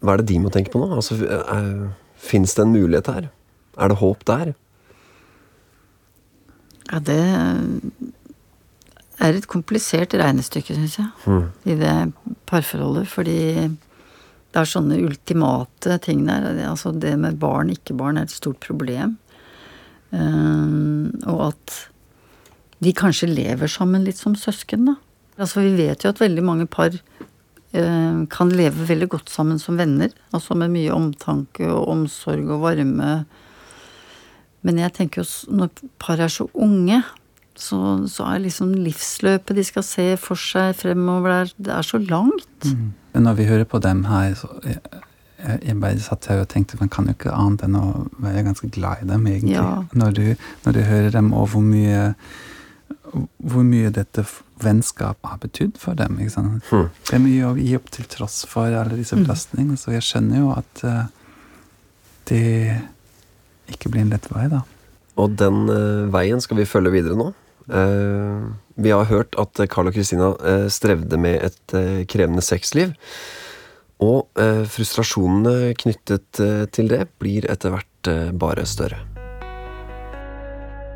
[0.05, 0.91] hva er det de må tenke på nå?
[0.99, 1.89] Altså, uh,
[2.21, 3.29] Fins det en mulighet her?
[3.79, 4.51] Er det håp der?
[6.91, 7.17] Ja, det
[9.19, 11.09] er et komplisert regnestykke, syns jeg,
[11.65, 11.95] i det
[12.51, 13.09] parforholdet.
[13.09, 13.39] Fordi
[14.53, 16.47] det er sånne ultimate ting der.
[16.69, 19.17] Altså det med barn, ikke barn, er et stort problem.
[20.11, 20.79] Eh,
[21.29, 21.77] og at
[22.85, 24.97] de kanskje lever sammen litt som søsken, da.
[25.39, 29.79] Altså vi vet jo at veldig mange par eh, kan leve veldig godt sammen som
[29.79, 30.15] venner.
[30.35, 33.13] Altså med mye omtanke og omsorg og varme.
[34.67, 35.71] Men jeg tenker jo når
[36.03, 37.03] par er så unge,
[37.59, 42.01] så, så er liksom livsløpet de skal se for seg fremover der, det er så
[42.03, 42.49] langt.
[42.65, 42.93] Mm.
[43.19, 44.79] når vi hører på dem her, så jeg,
[45.67, 47.87] jeg bare satt her og tenkte man kan jo ikke annet enn å
[48.23, 49.57] være ganske glad i dem, egentlig.
[49.57, 49.83] Ja.
[49.93, 52.15] Når, du, når du hører dem, og hvor mye
[53.39, 54.25] hvor mye dette
[54.61, 56.19] vennskapet har betydd for dem.
[56.21, 56.71] ikke sant?
[57.09, 60.43] Det er mye å gi opp til tross for alle disse belastningene, så jeg skjønner
[60.43, 61.05] jo at eh,
[62.29, 62.43] det
[63.73, 64.63] ikke blir en lett vei, da.
[65.19, 67.33] Og den uh, veien skal vi følge videre nå.
[67.69, 68.49] Eh,
[68.81, 72.95] vi har hørt at Carl og Christina eh, strevde med et eh, krevende sexliv.
[74.05, 79.03] Og eh, frustrasjonene knyttet eh, til det blir etter hvert eh, bare større.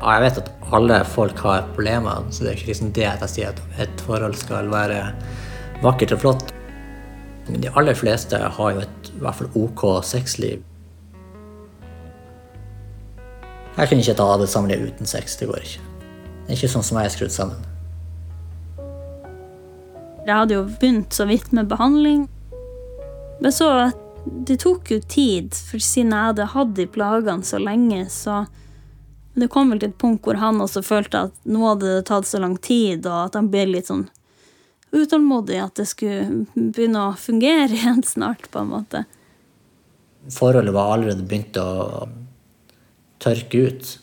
[0.03, 3.33] Jeg vet at alle folk har problemer, så det er ikke liksom det at jeg
[3.35, 5.05] sier at et forhold skal være
[5.83, 6.51] vakkert og flott.
[7.47, 10.63] Men de aller fleste har jo et i hvert fall ok sexliv.
[13.73, 15.37] Jeg kunne ikke ta det samlivet uten sex.
[15.39, 15.92] Det går ikke.
[16.43, 17.69] Det er ikke sånn som jeg er skrudd sammen.
[20.23, 22.27] Jeg hadde jo begynt så vidt med behandling.
[23.43, 23.99] Men så at
[24.47, 28.45] det tok jo tid, for siden jeg hadde hatt de plagene så lenge, så
[29.33, 32.27] Det kom vel til et punkt hvor han også følte at nå hadde det tatt
[32.29, 34.03] så lang tid, og at han ble litt sånn
[34.93, 39.01] utålmodig at det skulle begynne å fungere igjen snart, på en måte.
[40.29, 42.05] Forholdet var allerede begynt å
[43.25, 43.95] tørke ut.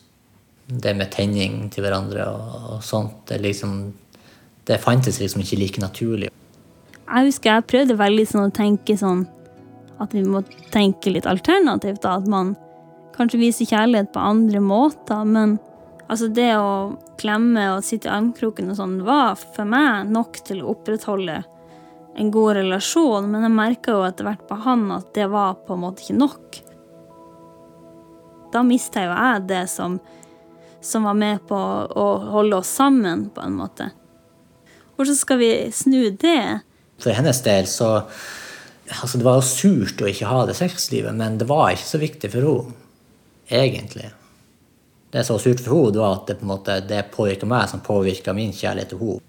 [0.71, 3.25] Det med tenning til hverandre og, og sånt.
[3.27, 3.91] Det, liksom,
[4.69, 6.31] det fantes liksom ikke like naturlig.
[7.11, 9.25] Jeg husker jeg prøvde veldig sånn å tenke sånn
[10.01, 10.41] at vi må
[10.73, 12.01] tenke litt alternativt.
[12.01, 12.55] da, At man
[13.17, 15.25] kanskje viser kjærlighet på andre måter.
[15.27, 15.57] Men
[16.07, 20.63] altså det å klemme og sitte i armkroken og sånn var for meg nok til
[20.63, 21.41] å opprettholde
[22.17, 23.29] en god relasjon.
[23.31, 26.19] Men jeg merka jo etter hvert på han at det var på en måte ikke
[26.21, 26.61] nok.
[28.51, 29.99] Da mista jo jeg det som,
[30.81, 33.91] som var med på å holde oss sammen, på en måte.
[34.97, 36.61] Hvordan skal vi snu det?
[37.01, 37.95] For hennes del så
[38.91, 42.01] altså Det var jo surt å ikke ha det sexlivet, men det var ikke så
[42.01, 42.77] viktig for henne.
[43.51, 44.09] Egentlig.
[45.11, 47.69] Det som var surt for henne, var at det på en måte, det påvirka meg,
[47.71, 49.27] som påvirka min kjærlighet til henne.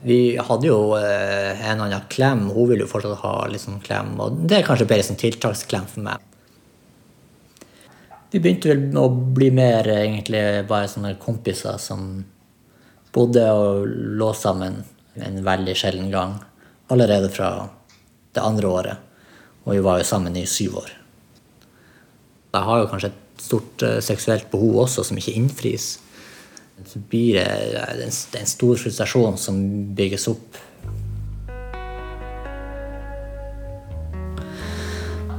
[0.00, 2.46] Vi hadde jo eh, en og annen klem.
[2.54, 4.14] Hun ville jo fortsatt ha litt sånn klem.
[4.22, 6.29] Og det er kanskje bedre som tiltaksklem for meg.
[8.30, 10.40] Vi begynte vel å bli mer egentlig
[10.70, 12.20] bare sånne kompiser som
[13.10, 13.88] bodde og
[14.20, 14.76] lå sammen
[15.18, 16.36] en veldig sjelden gang.
[16.94, 17.50] Allerede fra
[18.34, 19.08] det andre året.
[19.66, 20.92] Og vi var jo sammen i syv år.
[22.54, 25.92] Jeg har jo kanskje et stort eh, seksuelt behov også som ikke innfris.
[26.86, 27.48] Så blir det,
[27.98, 29.58] det en stor frustrasjon som
[29.98, 30.58] bygges opp.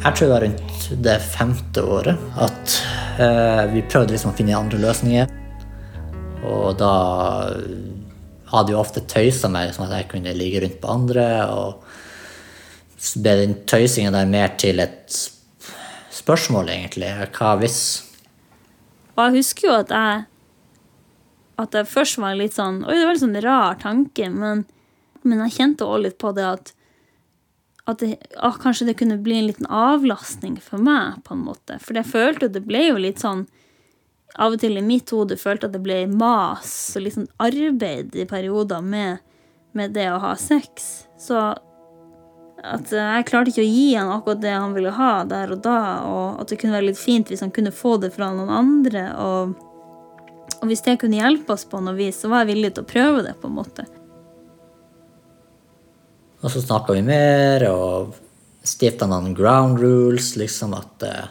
[0.02, 2.76] Jeg tror det var rundt det femte året at
[3.22, 5.32] eh, vi prøvde liksom å finne andre løsninger.
[6.48, 6.94] Og da
[8.52, 11.28] hadde jo ofte tøysa meg liksom at jeg kunne ligge rundt på andre.
[11.54, 15.22] Og så ble den tøysingen der mer til et
[16.12, 17.12] spørsmål, egentlig.
[17.38, 17.80] Hva hvis?
[19.16, 20.28] Og jeg husker jo at jeg
[21.62, 24.64] At jeg først var litt sånn Oi, det var en sånn rar tanke, men,
[25.22, 26.72] men jeg kjente også litt på det at
[27.94, 31.80] at det, å, kanskje det kunne bli en liten avlastning for meg, på en måte.
[31.84, 33.48] For jeg følte at det ble jo litt sånn
[34.40, 38.14] Av og til i mitt hode følte at det ble mas og litt sånn arbeid
[38.16, 39.20] i perioder med,
[39.76, 40.86] med det å ha sex.
[41.20, 41.36] Så
[42.62, 45.82] at jeg klarte ikke å gi han akkurat det han ville ha der og da,
[46.08, 49.04] og at det kunne være litt fint hvis han kunne få det fra noen andre.
[49.20, 49.56] Og,
[50.62, 52.92] og hvis det kunne hjelpe oss på noe vis, så var jeg villig til å
[52.94, 53.88] prøve det, på en måte.
[56.42, 58.16] Og så snakka vi mer og
[58.66, 61.30] stifta noen ground rules, liksom at eh,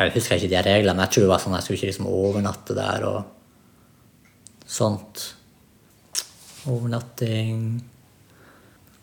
[0.00, 2.10] Jeg husker ikke de reglene, men jeg tror det var sånn jeg skulle ikke liksom
[2.10, 5.24] overnatte der og sånt.
[6.70, 7.80] Overnatting,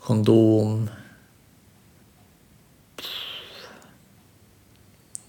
[0.04, 0.88] kondom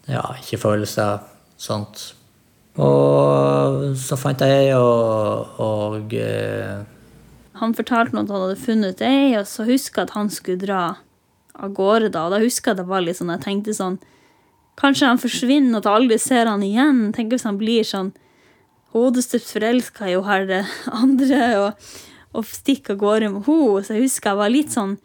[0.09, 1.19] Ja, ikke følelser,
[1.53, 2.15] sånt.
[2.81, 6.79] Og så fant jeg og, og eh,
[7.59, 10.61] Han fortalte meg at han hadde funnet ei, og så huska jeg at han skulle
[10.61, 10.83] dra
[11.59, 12.25] av gårde da.
[12.27, 13.99] Og da huska jeg det var litt sånn, jeg tenkte sånn
[14.79, 16.99] Kanskje han forsvinner, og at jeg aldri ser han igjen.
[17.11, 18.13] Tenk hvis han blir sånn
[18.95, 20.53] hodestups forelska i hun her
[21.01, 21.89] andre og,
[22.31, 23.81] og stikker av gårde med henne.
[23.83, 24.95] Så jeg husker jeg var litt sånn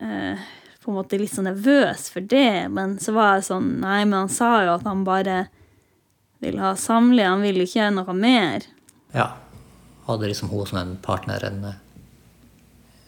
[0.00, 0.46] eh,
[0.80, 2.70] På en måte litt sånn nervøs for det.
[2.72, 5.42] Men så var jeg sånn Nei, men han sa jo at han bare
[6.40, 7.28] vil ha samliv.
[7.28, 8.64] Han vil ikke gjøre noe mer.
[9.12, 9.28] ja,
[10.06, 11.60] hadde liksom hun som en partner en,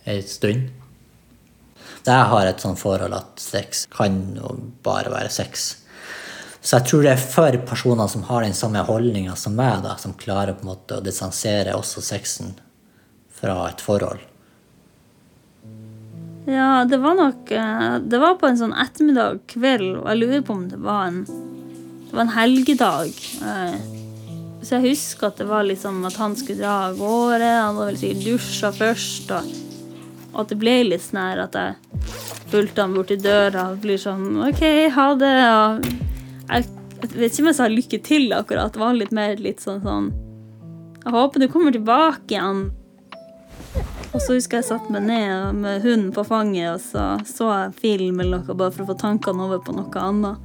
[0.04, 0.68] en stund.
[2.06, 4.52] Jeg har et sånt forhold at sex kan jo
[4.86, 5.66] bare være sex.
[6.60, 9.94] Så jeg tror det er for personer som har den samme holdninga som meg, da,
[10.02, 12.56] som klarer på en måte å distansere også sexen
[13.36, 14.22] fra et forhold.
[16.46, 20.44] Ja, det var nok eh, Det var på en sånn ettermiddag, kveld, og jeg lurer
[20.46, 23.22] på om det var en Det var en helgedag.
[24.66, 27.46] Så jeg husker at det var liksom at han skulle dra av gårde.
[27.46, 29.50] Han hadde vel sikkert dusja først, og,
[30.42, 31.76] at det ble litt sånn her at jeg
[32.50, 34.64] fulgte han bort til døra og blir sånn OK,
[34.96, 35.36] ha det.
[35.52, 36.66] Og jeg,
[36.98, 38.72] jeg vet ikke om jeg sa lykke til akkurat.
[38.74, 40.10] Det var litt mer litt sånn sånn
[41.04, 42.64] Jeg håper du kommer tilbake igjen.
[44.10, 47.76] Og så husker jeg satte meg ned med hunden på fanget og så så jeg
[47.84, 50.42] film eller noe bare for å få tankene over på noe annet.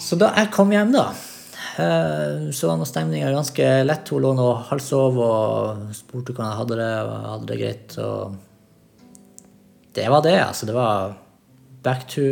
[0.00, 1.10] Så da jeg kom hjem, da,
[1.76, 4.08] så var stemninga ganske lett.
[4.12, 7.94] Hun lå nå halvsov og spurte hvordan jeg hadde det, og hadde det greit.
[8.02, 8.36] Og
[9.96, 10.68] det var det, altså.
[10.68, 11.14] Det var
[11.82, 12.26] back to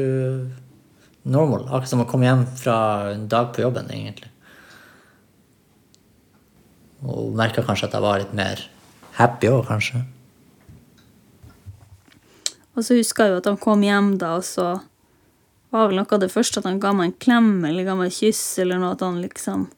[1.23, 1.67] normal.
[1.69, 2.77] Akkurat som å komme hjem fra
[3.15, 4.31] en dag på jobben, egentlig.
[7.01, 8.65] Og merka kanskje at jeg var litt mer
[9.17, 10.05] happy òg, kanskje.
[12.77, 14.69] Og så husker jeg jo at han kom hjem da, og så
[15.71, 18.11] var vel noe av det første at han ga meg en klem eller ga meg
[18.11, 18.95] et kyss eller noe.
[18.97, 19.69] At han liksom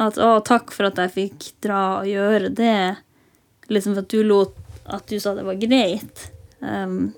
[0.00, 2.96] At å, takk for at jeg fikk dra og gjøre det.
[3.72, 6.28] Liksom for at du lot At du sa det var greit.
[6.60, 7.12] Um,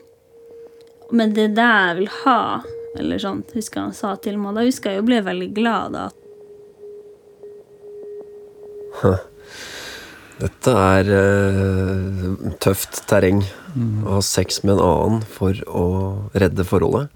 [1.10, 2.40] men det er det jeg vil ha.
[2.98, 4.56] Eller sånn, husker han sa til meg.
[4.56, 6.08] Da husker jeg jo ble veldig glad da.
[10.40, 13.42] Dette er uh, tøft terreng.
[13.72, 15.84] Å ha sex med en annen for å
[16.36, 17.08] redde forholdet.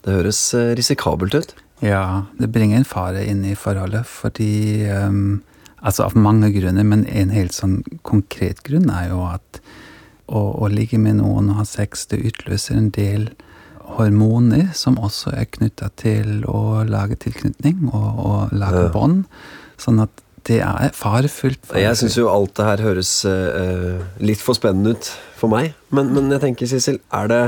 [0.00, 1.52] Det høres eh, risikabelt ut.
[1.84, 5.42] Ja, det bringer en fare inn i forholdet, fordi um,
[5.80, 9.60] Altså av mange grunner, men en helt sånn konkret grunn er jo at
[10.28, 13.30] å, å ligge med noen og ha sex, det utløser en del
[13.96, 18.90] hormoner som også er knytta til å lage tilknytning og, og lage Ja.
[18.92, 19.24] bånd.
[19.80, 21.60] Sånn at det er farefullt.
[21.66, 21.82] farefullt.
[21.82, 25.74] Jeg syns jo alt det her høres uh, litt for spennende ut for meg.
[25.94, 27.40] Men, men jeg tenker, Sissel, er, det,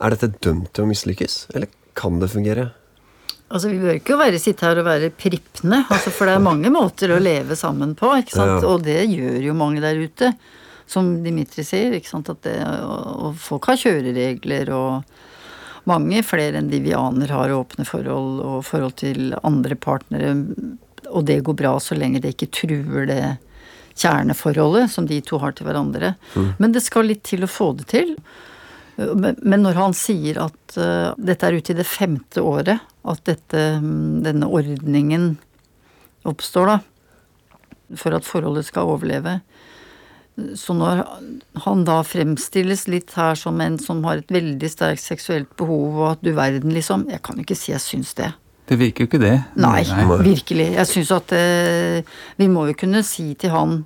[0.00, 1.42] er dette dømt til å mislykkes?
[1.52, 1.68] Eller
[1.98, 2.70] kan det fungere?
[3.52, 6.72] Altså, Vi bør ikke være, sitte her og være prippende, altså, for det er mange
[6.72, 8.14] måter å leve sammen på.
[8.22, 8.62] ikke sant?
[8.62, 8.70] Ja.
[8.70, 10.32] Og det gjør jo mange der ute.
[10.88, 12.30] Som Dimitri sier, ikke sant?
[12.32, 17.52] At det, og, og folk har kjøreregler, og mange flere enn de vi aner har
[17.54, 20.32] åpne forhold og forhold til andre partnere.
[21.10, 23.22] Og det går bra så lenge det ikke truer det
[23.98, 26.14] kjerneforholdet som de to har til hverandre.
[26.62, 28.14] Men det skal litt til å få det til.
[28.16, 33.22] Men men når han sier at uh, dette er ute i det femte året, at
[33.26, 35.36] dette, mm, denne ordningen
[36.28, 36.78] oppstår, da,
[37.98, 39.40] for at forholdet skal overleve
[40.56, 41.02] Så når
[41.64, 46.06] han da fremstilles litt her som en som har et veldig sterkt seksuelt behov, og
[46.14, 48.30] at du verden, liksom Jeg kan ikke si jeg syns det.
[48.68, 49.36] Det virker jo ikke det.
[49.60, 49.82] Nei,
[50.22, 50.68] virkelig.
[50.76, 53.80] Jeg syns at eh, vi må jo kunne si til han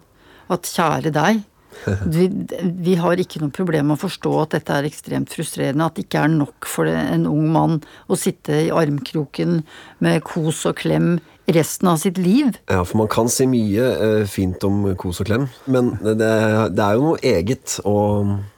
[0.53, 1.45] at kjære deg,
[2.07, 2.27] Vi,
[2.63, 5.87] vi har ikke noe problem med å forstå at dette er ekstremt frustrerende.
[5.87, 9.61] At det ikke er nok for en ung mann å sitte i armkroken
[10.05, 11.17] med kos og klem
[11.53, 12.57] resten av sitt liv.
[12.67, 16.83] Ja, for man kan si mye eh, fint om kos og klem, men det, det
[16.83, 17.97] er jo noe eget å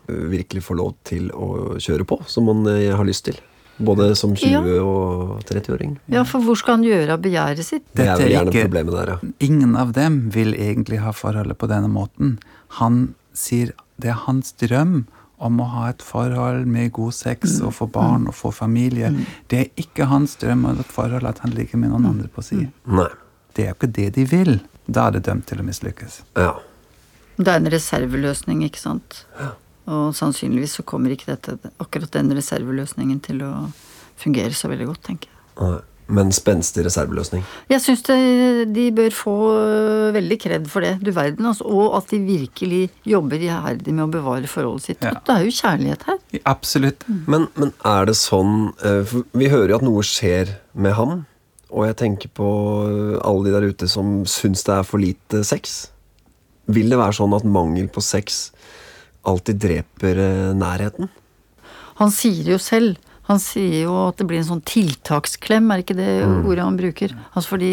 [0.09, 3.37] virkelig få lov til å kjøre på, som man eh, har lyst til.
[3.79, 4.61] Både som 20- Ja.
[4.83, 5.99] og 30-åring.
[6.09, 7.85] Ja, for hvor skal han gjøre av begjæret sitt?
[7.95, 9.19] Det er jo vel er gjerne ikke- problemet der, ja.
[9.41, 12.39] Ingen av dem vil egentlig ha forholdet på denne måten.
[12.81, 15.07] Han sier det er hans drøm
[15.41, 19.15] om å ha et forhold med god sex og få barn og få familie.
[19.49, 22.43] Det er ikke hans drøm om et forhold at han ligger med noen andre på
[22.43, 22.69] si.
[22.87, 23.09] Nei.
[23.55, 24.61] Det er jo ikke det de vil.
[24.91, 26.23] Da er det dømt til å mislykkes.
[26.37, 26.55] Ja.
[27.39, 29.25] Det er en reserveløsning, ikke sant.
[29.89, 33.53] Og sannsynligvis så kommer ikke dette, akkurat den reserveløsningen til å
[34.19, 35.79] fungere så veldig godt, tenker jeg.
[36.09, 37.43] Men spenstig reserveløsning.
[37.69, 41.67] Jeg syns de bør få øh, veldig kred for det, du verden, altså.
[41.69, 45.05] Og at de virkelig jobber iherdig med å bevare forholdet sitt.
[45.05, 45.19] Ja.
[45.21, 46.23] Det er jo kjærlighet her.
[46.49, 47.05] Absolutt.
[47.29, 51.21] Men, men er det sånn for Vi hører jo at noe skjer med ham.
[51.69, 52.49] Og jeg tenker på
[52.89, 55.91] eh, alle de der ute som syns det er for lite sex.
[56.73, 58.49] Vil det være sånn at mangel på sex
[59.29, 61.11] alltid dreper eh, nærheten?
[61.99, 62.99] Han sier det jo selv.
[63.29, 67.13] Han sier jo at det blir en sånn tiltaksklem, er ikke det ordet han bruker?
[67.35, 67.73] Altså fordi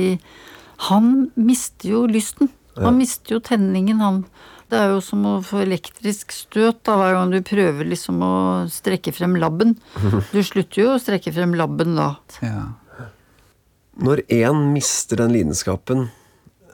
[0.89, 2.51] han mister jo lysten.
[2.76, 4.26] Han mister jo tenningen, han.
[4.68, 8.34] Det er jo som å få elektrisk støt da, hver gang du prøver liksom å
[8.72, 9.78] strekke frem labben.
[10.34, 12.10] Du slutter jo å strekke frem labben da.
[12.43, 12.66] Ja.
[13.95, 16.10] Når én mister den lidenskapen,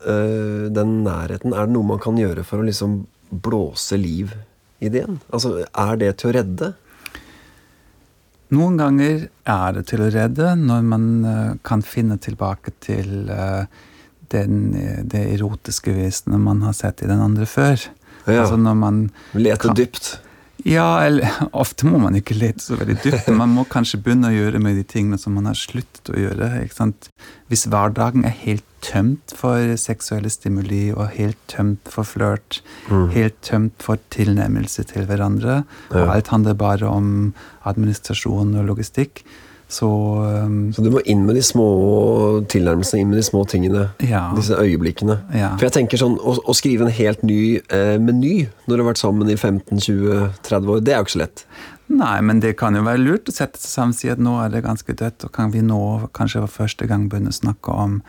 [0.02, 4.34] eh, den nærheten, er det noe man kan gjøre for å liksom blåse liv
[4.82, 5.20] i det igjen?
[5.34, 6.72] Altså, er det til å redde?
[8.52, 13.64] Noen ganger er det til å redde når man eh, kan finne tilbake til eh,
[14.34, 14.58] den,
[15.08, 17.80] det erotiske vesenet man har sett i den andre før.
[18.26, 18.42] Ja.
[18.44, 19.00] Altså når man
[19.38, 20.18] Lete Kan- dypt.
[20.68, 21.26] Ja, eller
[21.64, 23.32] ofte må man ikke lete så veldig dypt.
[23.40, 26.52] Man må kanskje begynne å gjøre med de tingene som man har sluttet å gjøre.
[27.50, 32.62] Hvis hverdagen er helt tømt for seksuelle stimuli og helt tømt for flørt,
[33.14, 35.62] helt tømt for tilnærmelse til hverandre,
[35.94, 37.32] og alt handler bare om
[37.70, 39.24] administrasjon og logistikk,
[39.72, 41.66] så um, Så du må inn med de små
[42.52, 43.86] tilnærmelsene, inn med de små tingene.
[44.04, 44.26] Ja.
[44.36, 45.22] Disse øyeblikkene.
[45.32, 45.54] Ja.
[45.56, 48.90] For jeg tenker sånn, å, å skrive en helt ny eh, meny når du har
[48.90, 51.46] vært sammen i 15-20-30 år, det er jo ikke så lett.
[51.92, 54.36] Nei, men det kan jo være lurt å sette seg sammen og si at nå
[54.44, 55.82] er det ganske dødt, og kan vi nå
[56.16, 58.00] kanskje for første gang begynne å snakke om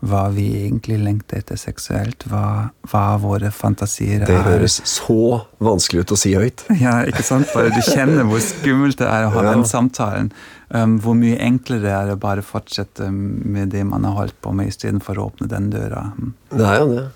[0.00, 4.46] hva vi egentlig lengter etter seksuelt, hva, hva våre fantasier Det er.
[4.46, 6.64] høres så vanskelig ut å si høyt.
[6.80, 7.50] Ja, ikke sant?
[7.52, 9.52] Bare du kjenner hvor skummelt det er å ha Ja.
[9.54, 10.32] den samtalen.
[10.72, 14.52] Um, hvor mye enklere det er å bare fortsette med det man har holdt på
[14.54, 16.12] med, istedenfor å åpne den døra.
[16.16, 16.32] Mm.
[16.54, 17.06] Det er jo det.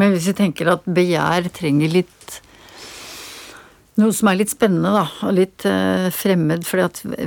[0.00, 2.40] Men hvis vi tenker at begjær trenger litt
[4.00, 6.64] noe som er litt spennende, da, og litt eh, fremmed.
[6.68, 6.80] For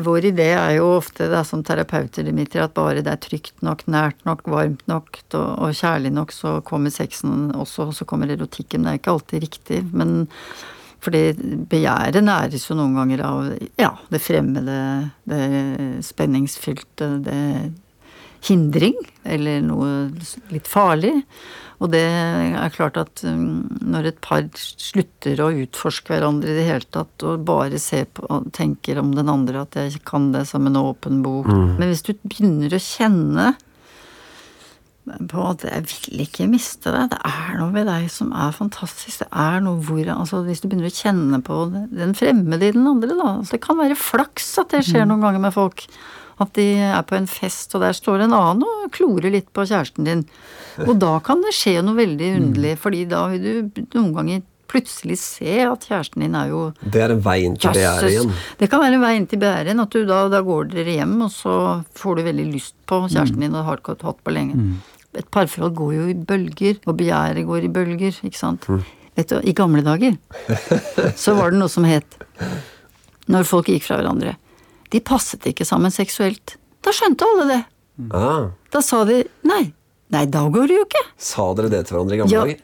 [0.05, 3.61] vår idé er jo ofte, det er som terapeuter, Dimitri, at bare det er trygt
[3.65, 8.07] nok, nært nok, varmt nok og, og kjærlig nok, så kommer sexen også, og så
[8.09, 8.85] kommer erotikken.
[8.85, 10.25] Det er ikke alltid riktig, men
[11.05, 11.35] fordi
[11.69, 14.77] begjæret næres jo noen ganger av ja, det fremmede,
[15.29, 17.41] det spenningsfylte, det
[18.45, 19.91] hindring, eller noe
[20.53, 21.13] litt farlig.
[21.83, 26.67] Og det er klart at um, når et par slutter å utforske hverandre i det
[26.69, 30.45] hele tatt, og bare ser på og tenker om den andre at jeg kan det
[30.49, 33.53] som en åpen bok Men hvis du begynner å kjenne
[35.05, 37.11] på at jeg vil ikke miste deg.
[37.11, 39.21] Det er noe ved deg som er fantastisk.
[39.21, 42.87] Det er noe hvor altså Hvis du begynner å kjenne på den fremmede i den
[42.89, 43.31] andre, da.
[43.37, 45.85] Altså, det kan være flaks at det skjer noen ganger med folk.
[46.41, 49.63] At de er på en fest, og der står en annen og klorer litt på
[49.69, 50.25] kjæresten din.
[50.83, 54.43] Og da kan det skje noe veldig underlig, fordi da vil du noen ganger
[54.75, 58.67] plutselig se at kjæresten din er jo Det er en vei inn til begjæret det
[58.71, 59.79] kan være en vei inn til begjæret.
[59.85, 61.55] At du da, da går dere hjem, og så
[61.95, 64.59] får du veldig lyst på kjæresten din, og har ikke hatt på lenge.
[65.15, 68.67] Et parforhold går jo i bølger, og begjæret går i bølger, ikke sant.
[69.15, 70.17] Vet du, I gamle dager
[71.15, 72.17] så var det noe som het
[73.31, 74.35] Når folk gikk fra hverandre.
[74.93, 76.57] De passet ikke sammen seksuelt.
[76.85, 77.61] Da skjønte alle det.
[78.13, 79.71] Ah, Da sa de nei.
[80.13, 81.01] Nei, da går det jo ikke.
[81.17, 82.59] sa dere det til hverandre i gamle Ja, dager?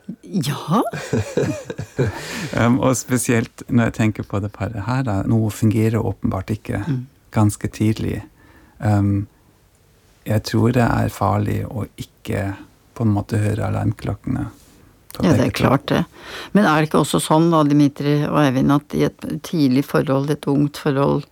[0.45, 0.81] ja.
[2.57, 6.81] Um, og spesielt når jeg tenker på det paret her, da, noe fungerer åpenbart ikke
[7.33, 8.17] ganske tidlig.
[8.83, 9.27] Um,
[10.27, 12.43] jeg tror det er farlig å ikke
[12.97, 14.47] på en måte høre alarmklokkene.
[15.21, 16.03] Ja, det er klart det.
[16.55, 20.29] Men er det ikke også sånn, da, Dimitri og Eivind, at i et tidlig forhold,
[20.33, 21.25] et ungt forhold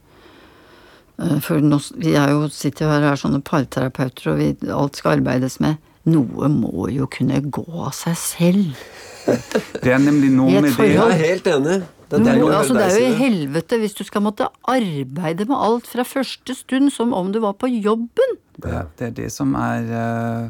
[1.44, 5.00] For nå, vi er jo, sitter jo her og er sånne parterapeuter, og vi, alt
[5.00, 5.80] skal arbeides med.
[6.10, 8.84] noe må jo kunne gå av seg selv.
[9.84, 10.86] Det er nemlig noe med det.
[10.90, 11.80] Jeg er helt enig.
[12.10, 15.46] Det, Det, er jo altså, det er jo i helvete hvis du skal måtte arbeide
[15.46, 18.40] med alt fra første stund som om du var på jobben.
[18.64, 20.48] Ja, det er det som er uh,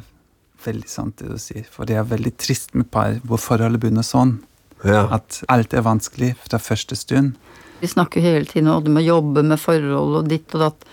[0.64, 1.66] veldig sant, det du sier.
[1.68, 4.38] For det er veldig trist med par hvor forholdet begynner sånn.
[4.88, 5.10] Ja.
[5.20, 7.36] At alt er vanskelig fra første stund.
[7.80, 10.88] Vi snakker hele tiden om at du må jobbe med forhold og ditt og datt.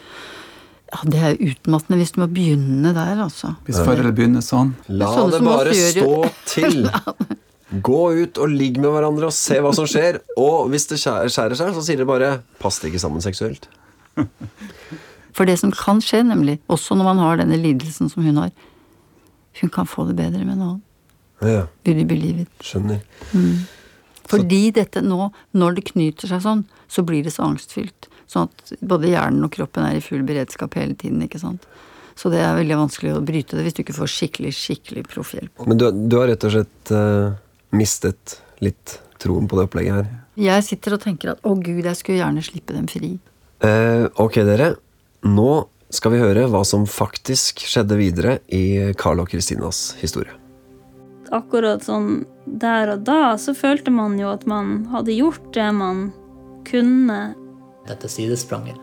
[0.92, 3.56] Ja, Det er utmattende hvis du må begynne der, altså.
[3.66, 4.76] Hvis forholdet begynner sånn.
[4.88, 6.12] La det, det bare stå
[6.46, 6.86] til.
[7.88, 10.20] Gå ut og ligg med hverandre og se hva som skjer.
[10.38, 13.66] Og hvis det skjærer, seg, så sier det bare 'pass det ikke sammen seksuelt'.
[15.36, 18.52] For det som kan skje, nemlig, også når man har denne lidelsen som hun har,
[19.60, 20.80] hun kan få det bedre med noen.
[21.42, 22.48] Ja, skjønner you believe it?
[22.64, 23.02] skjønner.
[24.26, 28.08] Fordi dette nå, når det knyter seg sånn, så blir det så angstfylt.
[28.30, 31.66] Sånn at både hjernen og kroppen er i full beredskap hele tiden, ikke sant.
[32.16, 35.66] Så det er veldig vanskelig å bryte det hvis du ikke får skikkelig, skikkelig proffhjelp.
[35.68, 37.36] Men du, du har rett og slett uh,
[37.76, 40.10] mistet litt troen på det opplegget her.
[40.40, 43.14] Jeg sitter og tenker at å gud, jeg skulle gjerne slippe dem fri.
[43.64, 44.72] Uh, ok, dere.
[45.28, 45.50] Nå
[45.92, 50.34] skal vi høre hva som faktisk skjedde videre i Carl og Kristinas historie.
[51.34, 56.08] Akkurat sånn der og da så følte man jo at man hadde gjort det man
[56.66, 57.18] kunne.
[57.86, 58.78] Dette sidespranget.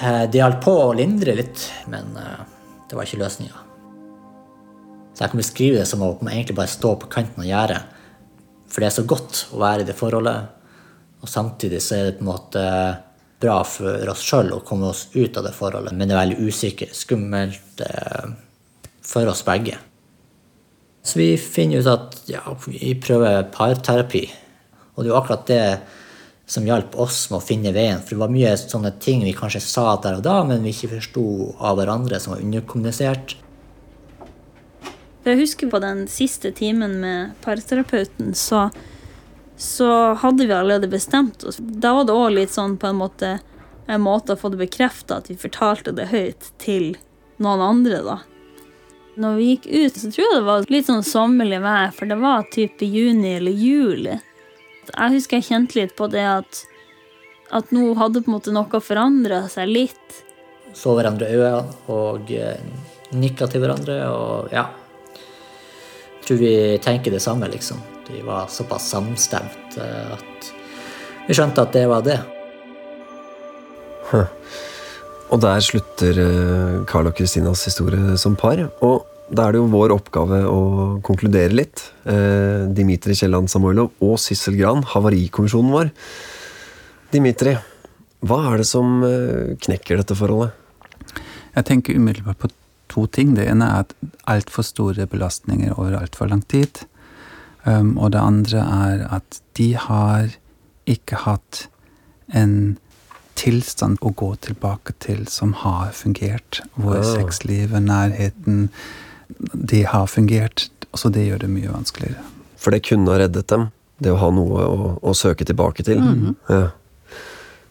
[0.00, 2.46] Eh, Det hjalp på å lindre litt, men eh,
[2.88, 3.66] det var ikke løsninga.
[5.14, 7.82] Så jeg kan beskrive det som å egentlig bare stå på kanten av gjerdet.
[8.70, 10.56] For det er så godt å være i det forholdet,
[11.20, 12.64] og samtidig så er det på en måte
[13.40, 15.96] bra for oss sjøl å komme oss ut av det forholdet.
[15.96, 18.32] Men det er veldig usikkert, skummelt eh,
[19.04, 19.76] for oss begge.
[21.02, 24.26] Så vi finner ut at ja, vi prøver parterapi.
[24.94, 25.62] Og det er jo akkurat det
[26.50, 28.00] som hjalp oss med å finne veien.
[28.02, 30.96] For det var mye sånne ting vi kanskje sa der og da, men vi ikke
[30.96, 31.24] forsto
[31.58, 33.36] av hverandre, som var underkommunisert.
[35.26, 38.66] Jeg husker på den siste timen med parterapeuten, så,
[39.60, 41.60] så hadde vi allerede bestemt oss.
[41.60, 43.36] Da var det òg litt sånn på en måte
[43.90, 46.92] en måte å få det bekrefta at vi fortalte det høyt til
[47.42, 48.18] noen andre, da.
[49.20, 52.18] Når vi gikk ut, så tror jeg det var litt sånn sommerlig vær, for det
[52.20, 54.14] var type juni eller juli.
[54.90, 56.64] Jeg husker jeg kjente litt på det at,
[57.56, 60.20] at nå hadde på en måte noe forandra seg litt.
[60.76, 62.60] Så hverandre i øynene og eh,
[63.18, 64.68] nikka til hverandre, og ja.
[66.20, 67.80] Jeg tror vi tenker det samme, liksom.
[68.10, 70.52] Vi var såpass samstemt eh, at
[71.26, 72.18] vi skjønte at det var det.
[75.30, 78.62] Og der slutter eh, Carl og Kristinas historie som par.
[78.82, 80.60] Og da er det jo vår oppgave å
[81.06, 81.84] konkludere litt.
[82.04, 85.92] Eh, Dimitri Kielland Samoilov og Sissel Gran, Havarikommisjonen vår.
[87.14, 87.54] Dimitri,
[88.26, 90.56] hva er det som eh, knekker dette forholdet?
[91.54, 92.50] Jeg tenker umiddelbart på
[92.90, 93.34] to ting.
[93.38, 93.94] Det ene er at
[94.30, 96.84] altfor store belastninger over altfor lang tid.
[97.64, 100.30] Um, og det andre er at de har
[100.88, 101.66] ikke hatt
[102.32, 102.78] en
[103.40, 106.62] tilstand å gå tilbake til som har fungert.
[106.76, 107.14] Hvor Ah.
[107.16, 108.70] sexlivet, nærheten,
[109.52, 110.68] det har fungert.
[110.94, 112.24] Så det gjør det mye vanskeligere.
[112.58, 113.68] For det kunne ha reddet dem.
[114.00, 116.00] Det å ha noe å, å søke tilbake til.
[116.48, 116.70] ja.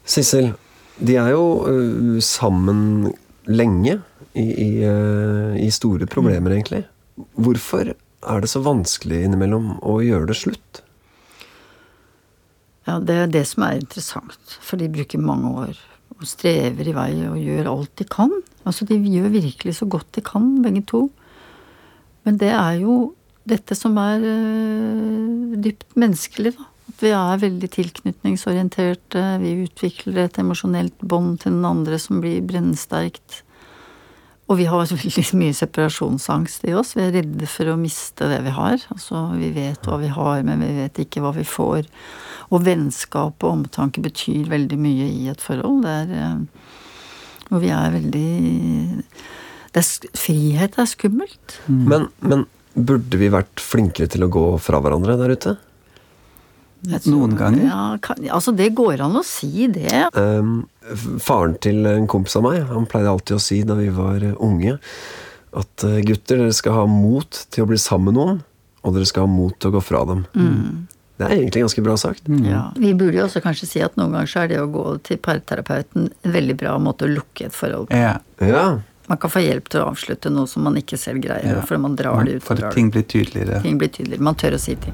[0.09, 0.53] Sissel,
[0.97, 3.11] de er jo uh, sammen
[3.49, 3.99] lenge
[4.33, 6.83] i, i, uh, i store problemer, egentlig.
[7.37, 10.81] Hvorfor er det så vanskelig innimellom å gjøre det slutt?
[12.89, 15.79] Ja, det er det som er interessant, for de bruker mange år
[16.19, 18.33] og strever i vei og gjør alt de kan.
[18.67, 21.05] Altså, de gjør virkelig så godt de kan, begge to.
[22.29, 22.95] Men det er jo
[23.49, 26.67] dette som er øh, dypt menneskelig, da.
[26.89, 29.23] At vi er veldig tilknytningsorienterte.
[29.41, 33.39] Vi utvikler et emosjonelt bånd til den andre som blir brennsterkt.
[34.45, 36.93] Og vi har veldig mye separasjonsangst i oss.
[36.97, 38.77] Vi er redde for å miste det vi har.
[38.93, 41.89] Altså, vi vet hva vi har, men vi vet ikke hva vi får.
[42.53, 45.81] Og vennskap og omtanke betyr veldig mye i et forhold.
[45.87, 46.69] Det er eh,
[47.57, 48.29] vi er veldig
[49.77, 51.57] er, Frihet er skummelt.
[51.67, 55.55] Men, men burde vi vært flinkere til å gå fra hverandre der ute?
[56.87, 57.65] Tror- Noen ganger.
[57.67, 60.05] Ja, kan, altså, det går an å si det.
[60.15, 60.61] Um,
[61.19, 64.77] faren til en kompis av meg Han pleide alltid å si da vi var unge
[65.49, 68.39] at eh, gutter, dere skal ha mot til å bli sammen med noen,
[68.85, 70.19] og dere skal ha mot til å gå fra dem.
[71.17, 72.29] Det er egentlig ganske bra sagt.
[72.45, 72.67] Ja.
[72.77, 75.17] Vi burde jo også kanskje si at noen ganger så er det å gå til
[75.25, 77.97] parterapeuten en veldig bra måte å lukke et forhold på.
[77.97, 78.67] Ja, Ja,
[79.09, 81.61] Man kan få hjelp til å avslutte noe som man ikke selv greier, ja.
[81.65, 82.43] For man drar det ut.
[82.45, 82.99] For ting det.
[82.99, 83.61] blir tydeligere.
[83.63, 84.21] ting blir tydeligere.
[84.27, 84.93] Man tør å si ting.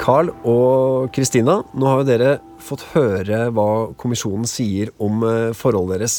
[0.00, 3.68] Carl og Kristina, nå har jo dere fått høre hva
[4.00, 6.18] kommisjonen sier om eh, forholdet deres.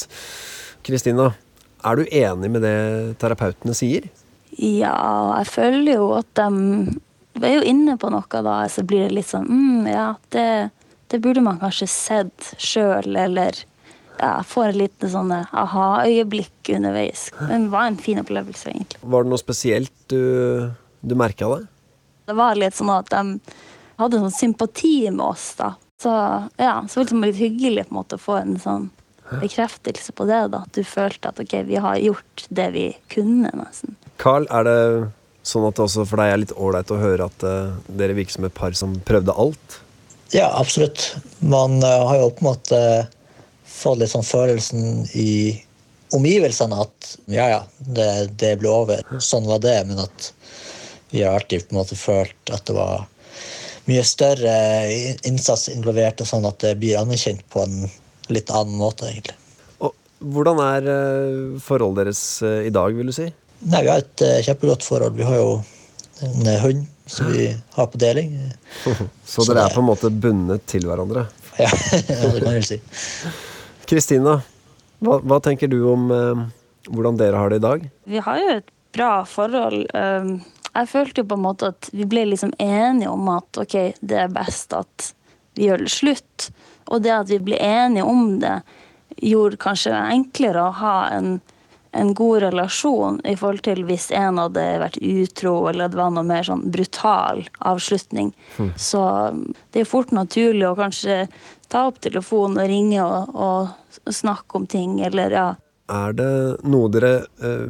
[0.86, 1.32] Kristina,
[1.82, 2.78] er du enig med det
[3.18, 4.06] terapeutene sier?
[4.54, 4.94] Ja,
[5.40, 9.34] jeg føler jo at de er jo inne på noe da, så blir det litt
[9.34, 10.46] sånn mm, ja, det,
[11.12, 13.58] det burde man kanskje sett sjøl, eller
[14.18, 17.30] ja, får et lite sånn aha-øyeblikk underveis.
[17.40, 19.02] Men det var en fin opplevelse, egentlig.
[19.02, 20.70] Var det noe spesielt du,
[21.02, 21.68] du merka det?
[22.28, 23.38] Det var litt sånn at de
[23.98, 25.74] hadde sånn sympati med oss, da.
[26.02, 26.14] Så
[26.62, 28.90] ja, så var det var litt hyggelig på en måte å få en sånn
[29.42, 30.44] bekreftelse på det.
[30.54, 33.98] da, At du følte at ok, vi har gjort det vi kunne, nesten.
[34.22, 34.78] Carl, er det
[35.48, 38.38] sånn at det også for deg er litt ålreit å høre at uh, dere virker
[38.38, 39.82] som et par som prøvde alt?
[40.32, 41.16] Ja, absolutt.
[41.40, 42.82] Man uh, har jo på en måte
[43.66, 45.56] fått litt sånn følelsen i
[46.16, 48.10] omgivelsene at ja, ja, det,
[48.40, 49.04] det ble over.
[49.24, 49.78] Sånn var det.
[49.88, 50.32] Men at
[51.14, 53.06] vi har alltid på en måte følt at det var
[53.88, 54.56] mye større
[55.30, 57.86] innsats involvert, og sånn at det blir anerkjent på en
[58.34, 59.38] litt annen måte, egentlig.
[59.80, 59.94] Og
[60.34, 63.30] hvordan er uh, forholdet deres uh, i dag, vil du si?
[63.64, 65.16] Nei, Vi har et kjempegodt forhold.
[65.16, 65.56] Vi har jo
[66.28, 68.36] en hund som vi har på deling.
[69.26, 71.28] Så, dere er på en måte bundet til hverandre?
[71.58, 72.76] Ja, det kan jeg vel si.
[73.90, 74.36] Kristina,
[75.02, 76.12] hva, hva, tenker du om
[76.86, 77.88] hvordan dere har det i dag?
[78.06, 79.88] Vi har jo et bra forhold.
[79.94, 80.36] Um,
[80.78, 84.20] jeg følte jo på en måte at vi ble liksom enige om at ok, det
[84.28, 85.12] er best at
[85.58, 86.50] vi gjør det slutt.
[86.88, 88.60] Og det at vi ble enige om det,
[89.18, 91.40] gjorde kanskje enklere å ha en,
[91.92, 96.28] en god relasjon i forhold til hvis en hadde vært utro, eller det var noe
[96.28, 98.34] mer sånn brutal avslutning.
[98.58, 98.74] Mm.
[98.80, 99.04] Så
[99.72, 101.26] det er fort naturlig å kanskje
[101.72, 105.48] ta opp telefonen og ringe og, og snakke om ting, eller ja.
[105.88, 106.32] Er det
[106.68, 107.68] noe dere eh,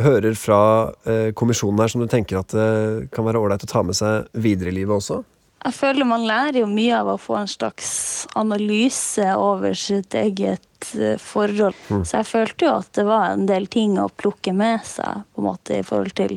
[0.00, 0.60] hører fra
[1.04, 4.30] eh, kommisjonen her som du tenker at det kan være ålreit å ta med seg
[4.40, 5.20] videre i livet også?
[5.64, 7.90] Jeg føler man lærer jo mye av å få en slags
[8.38, 11.76] analyse over sitt eget eh, forhold.
[11.90, 12.04] Mm.
[12.06, 15.42] Så jeg følte jo at det var en del ting å plukke med seg på
[15.42, 16.36] en måte i forhold til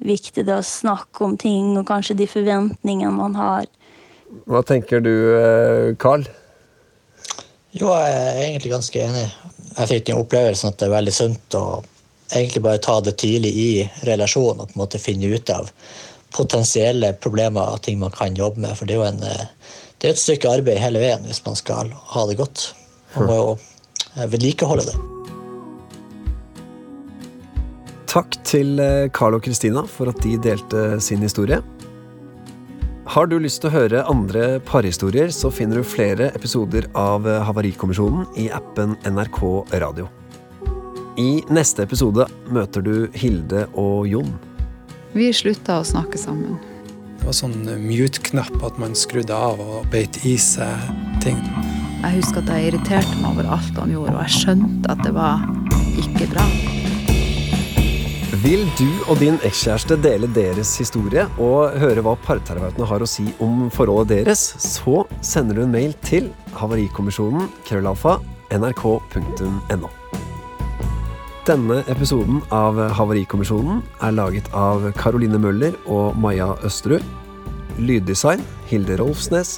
[0.00, 3.66] viktig det å snakke om ting, og kanskje de forventningene man har.
[4.48, 6.28] Hva tenker du, eh, Carl?
[7.72, 9.26] Jo, jeg er egentlig ganske enig
[9.76, 11.64] jeg fikk den opplevelsen at det er veldig sunt å
[12.30, 13.70] egentlig bare ta det tidlig i
[14.06, 15.70] relasjonen og på en måte finne ut av
[16.34, 18.76] potensielle problemer og ting man kan jobbe med.
[18.78, 19.46] For det er jo en, eh,
[19.98, 22.70] det er et stykke arbeid hele veien hvis man skal ha det godt.
[23.16, 24.98] Man må jo eh, vedlikeholde det.
[28.10, 28.80] Takk til
[29.14, 31.60] Carl eh, og Kristina for at de delte sin historie.
[33.10, 38.28] Har du lyst til å høre andre parhistorier, så finner du flere episoder av Havarikommisjonen
[38.38, 39.40] i appen NRK
[39.82, 40.06] Radio.
[41.18, 44.30] I neste episode møter du Hilde og Jon.
[45.10, 46.54] Vi slutta å snakke sammen.
[47.18, 50.92] Det var sånn mute-knapp, at man skrudde av og beit i seg
[51.24, 51.40] ting.
[52.00, 55.12] Jeg husker at jeg irriterte meg over alt han gjorde, og jeg skjønte at det
[55.16, 55.42] var
[56.00, 56.46] ikke bra.
[58.40, 63.26] Vil du og din ekskjæreste dele deres historie og høre hva parterapeutene har å si
[63.44, 68.16] om forholdet deres, så sender du en mail til havarikommisjonen krøllalfa
[68.54, 69.99] nrk.no.
[71.48, 77.00] Denne episoden av Havarikommisjonen er laget av Caroline Møller og Maja Østerud.
[77.80, 79.54] Lyddesign Hilde Rolfsnes.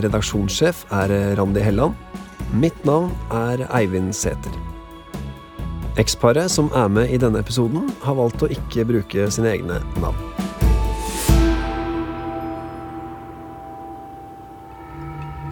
[0.00, 1.92] Redaksjonssjef er Randi Helland.
[2.56, 4.56] Mitt navn er Eivind Sæther.
[6.00, 10.16] Eksparet som er med i denne episoden, har valgt å ikke bruke sine egne navn.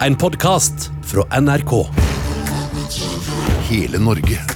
[0.01, 1.81] En podkast fra NRK.
[3.68, 4.56] Hele Norge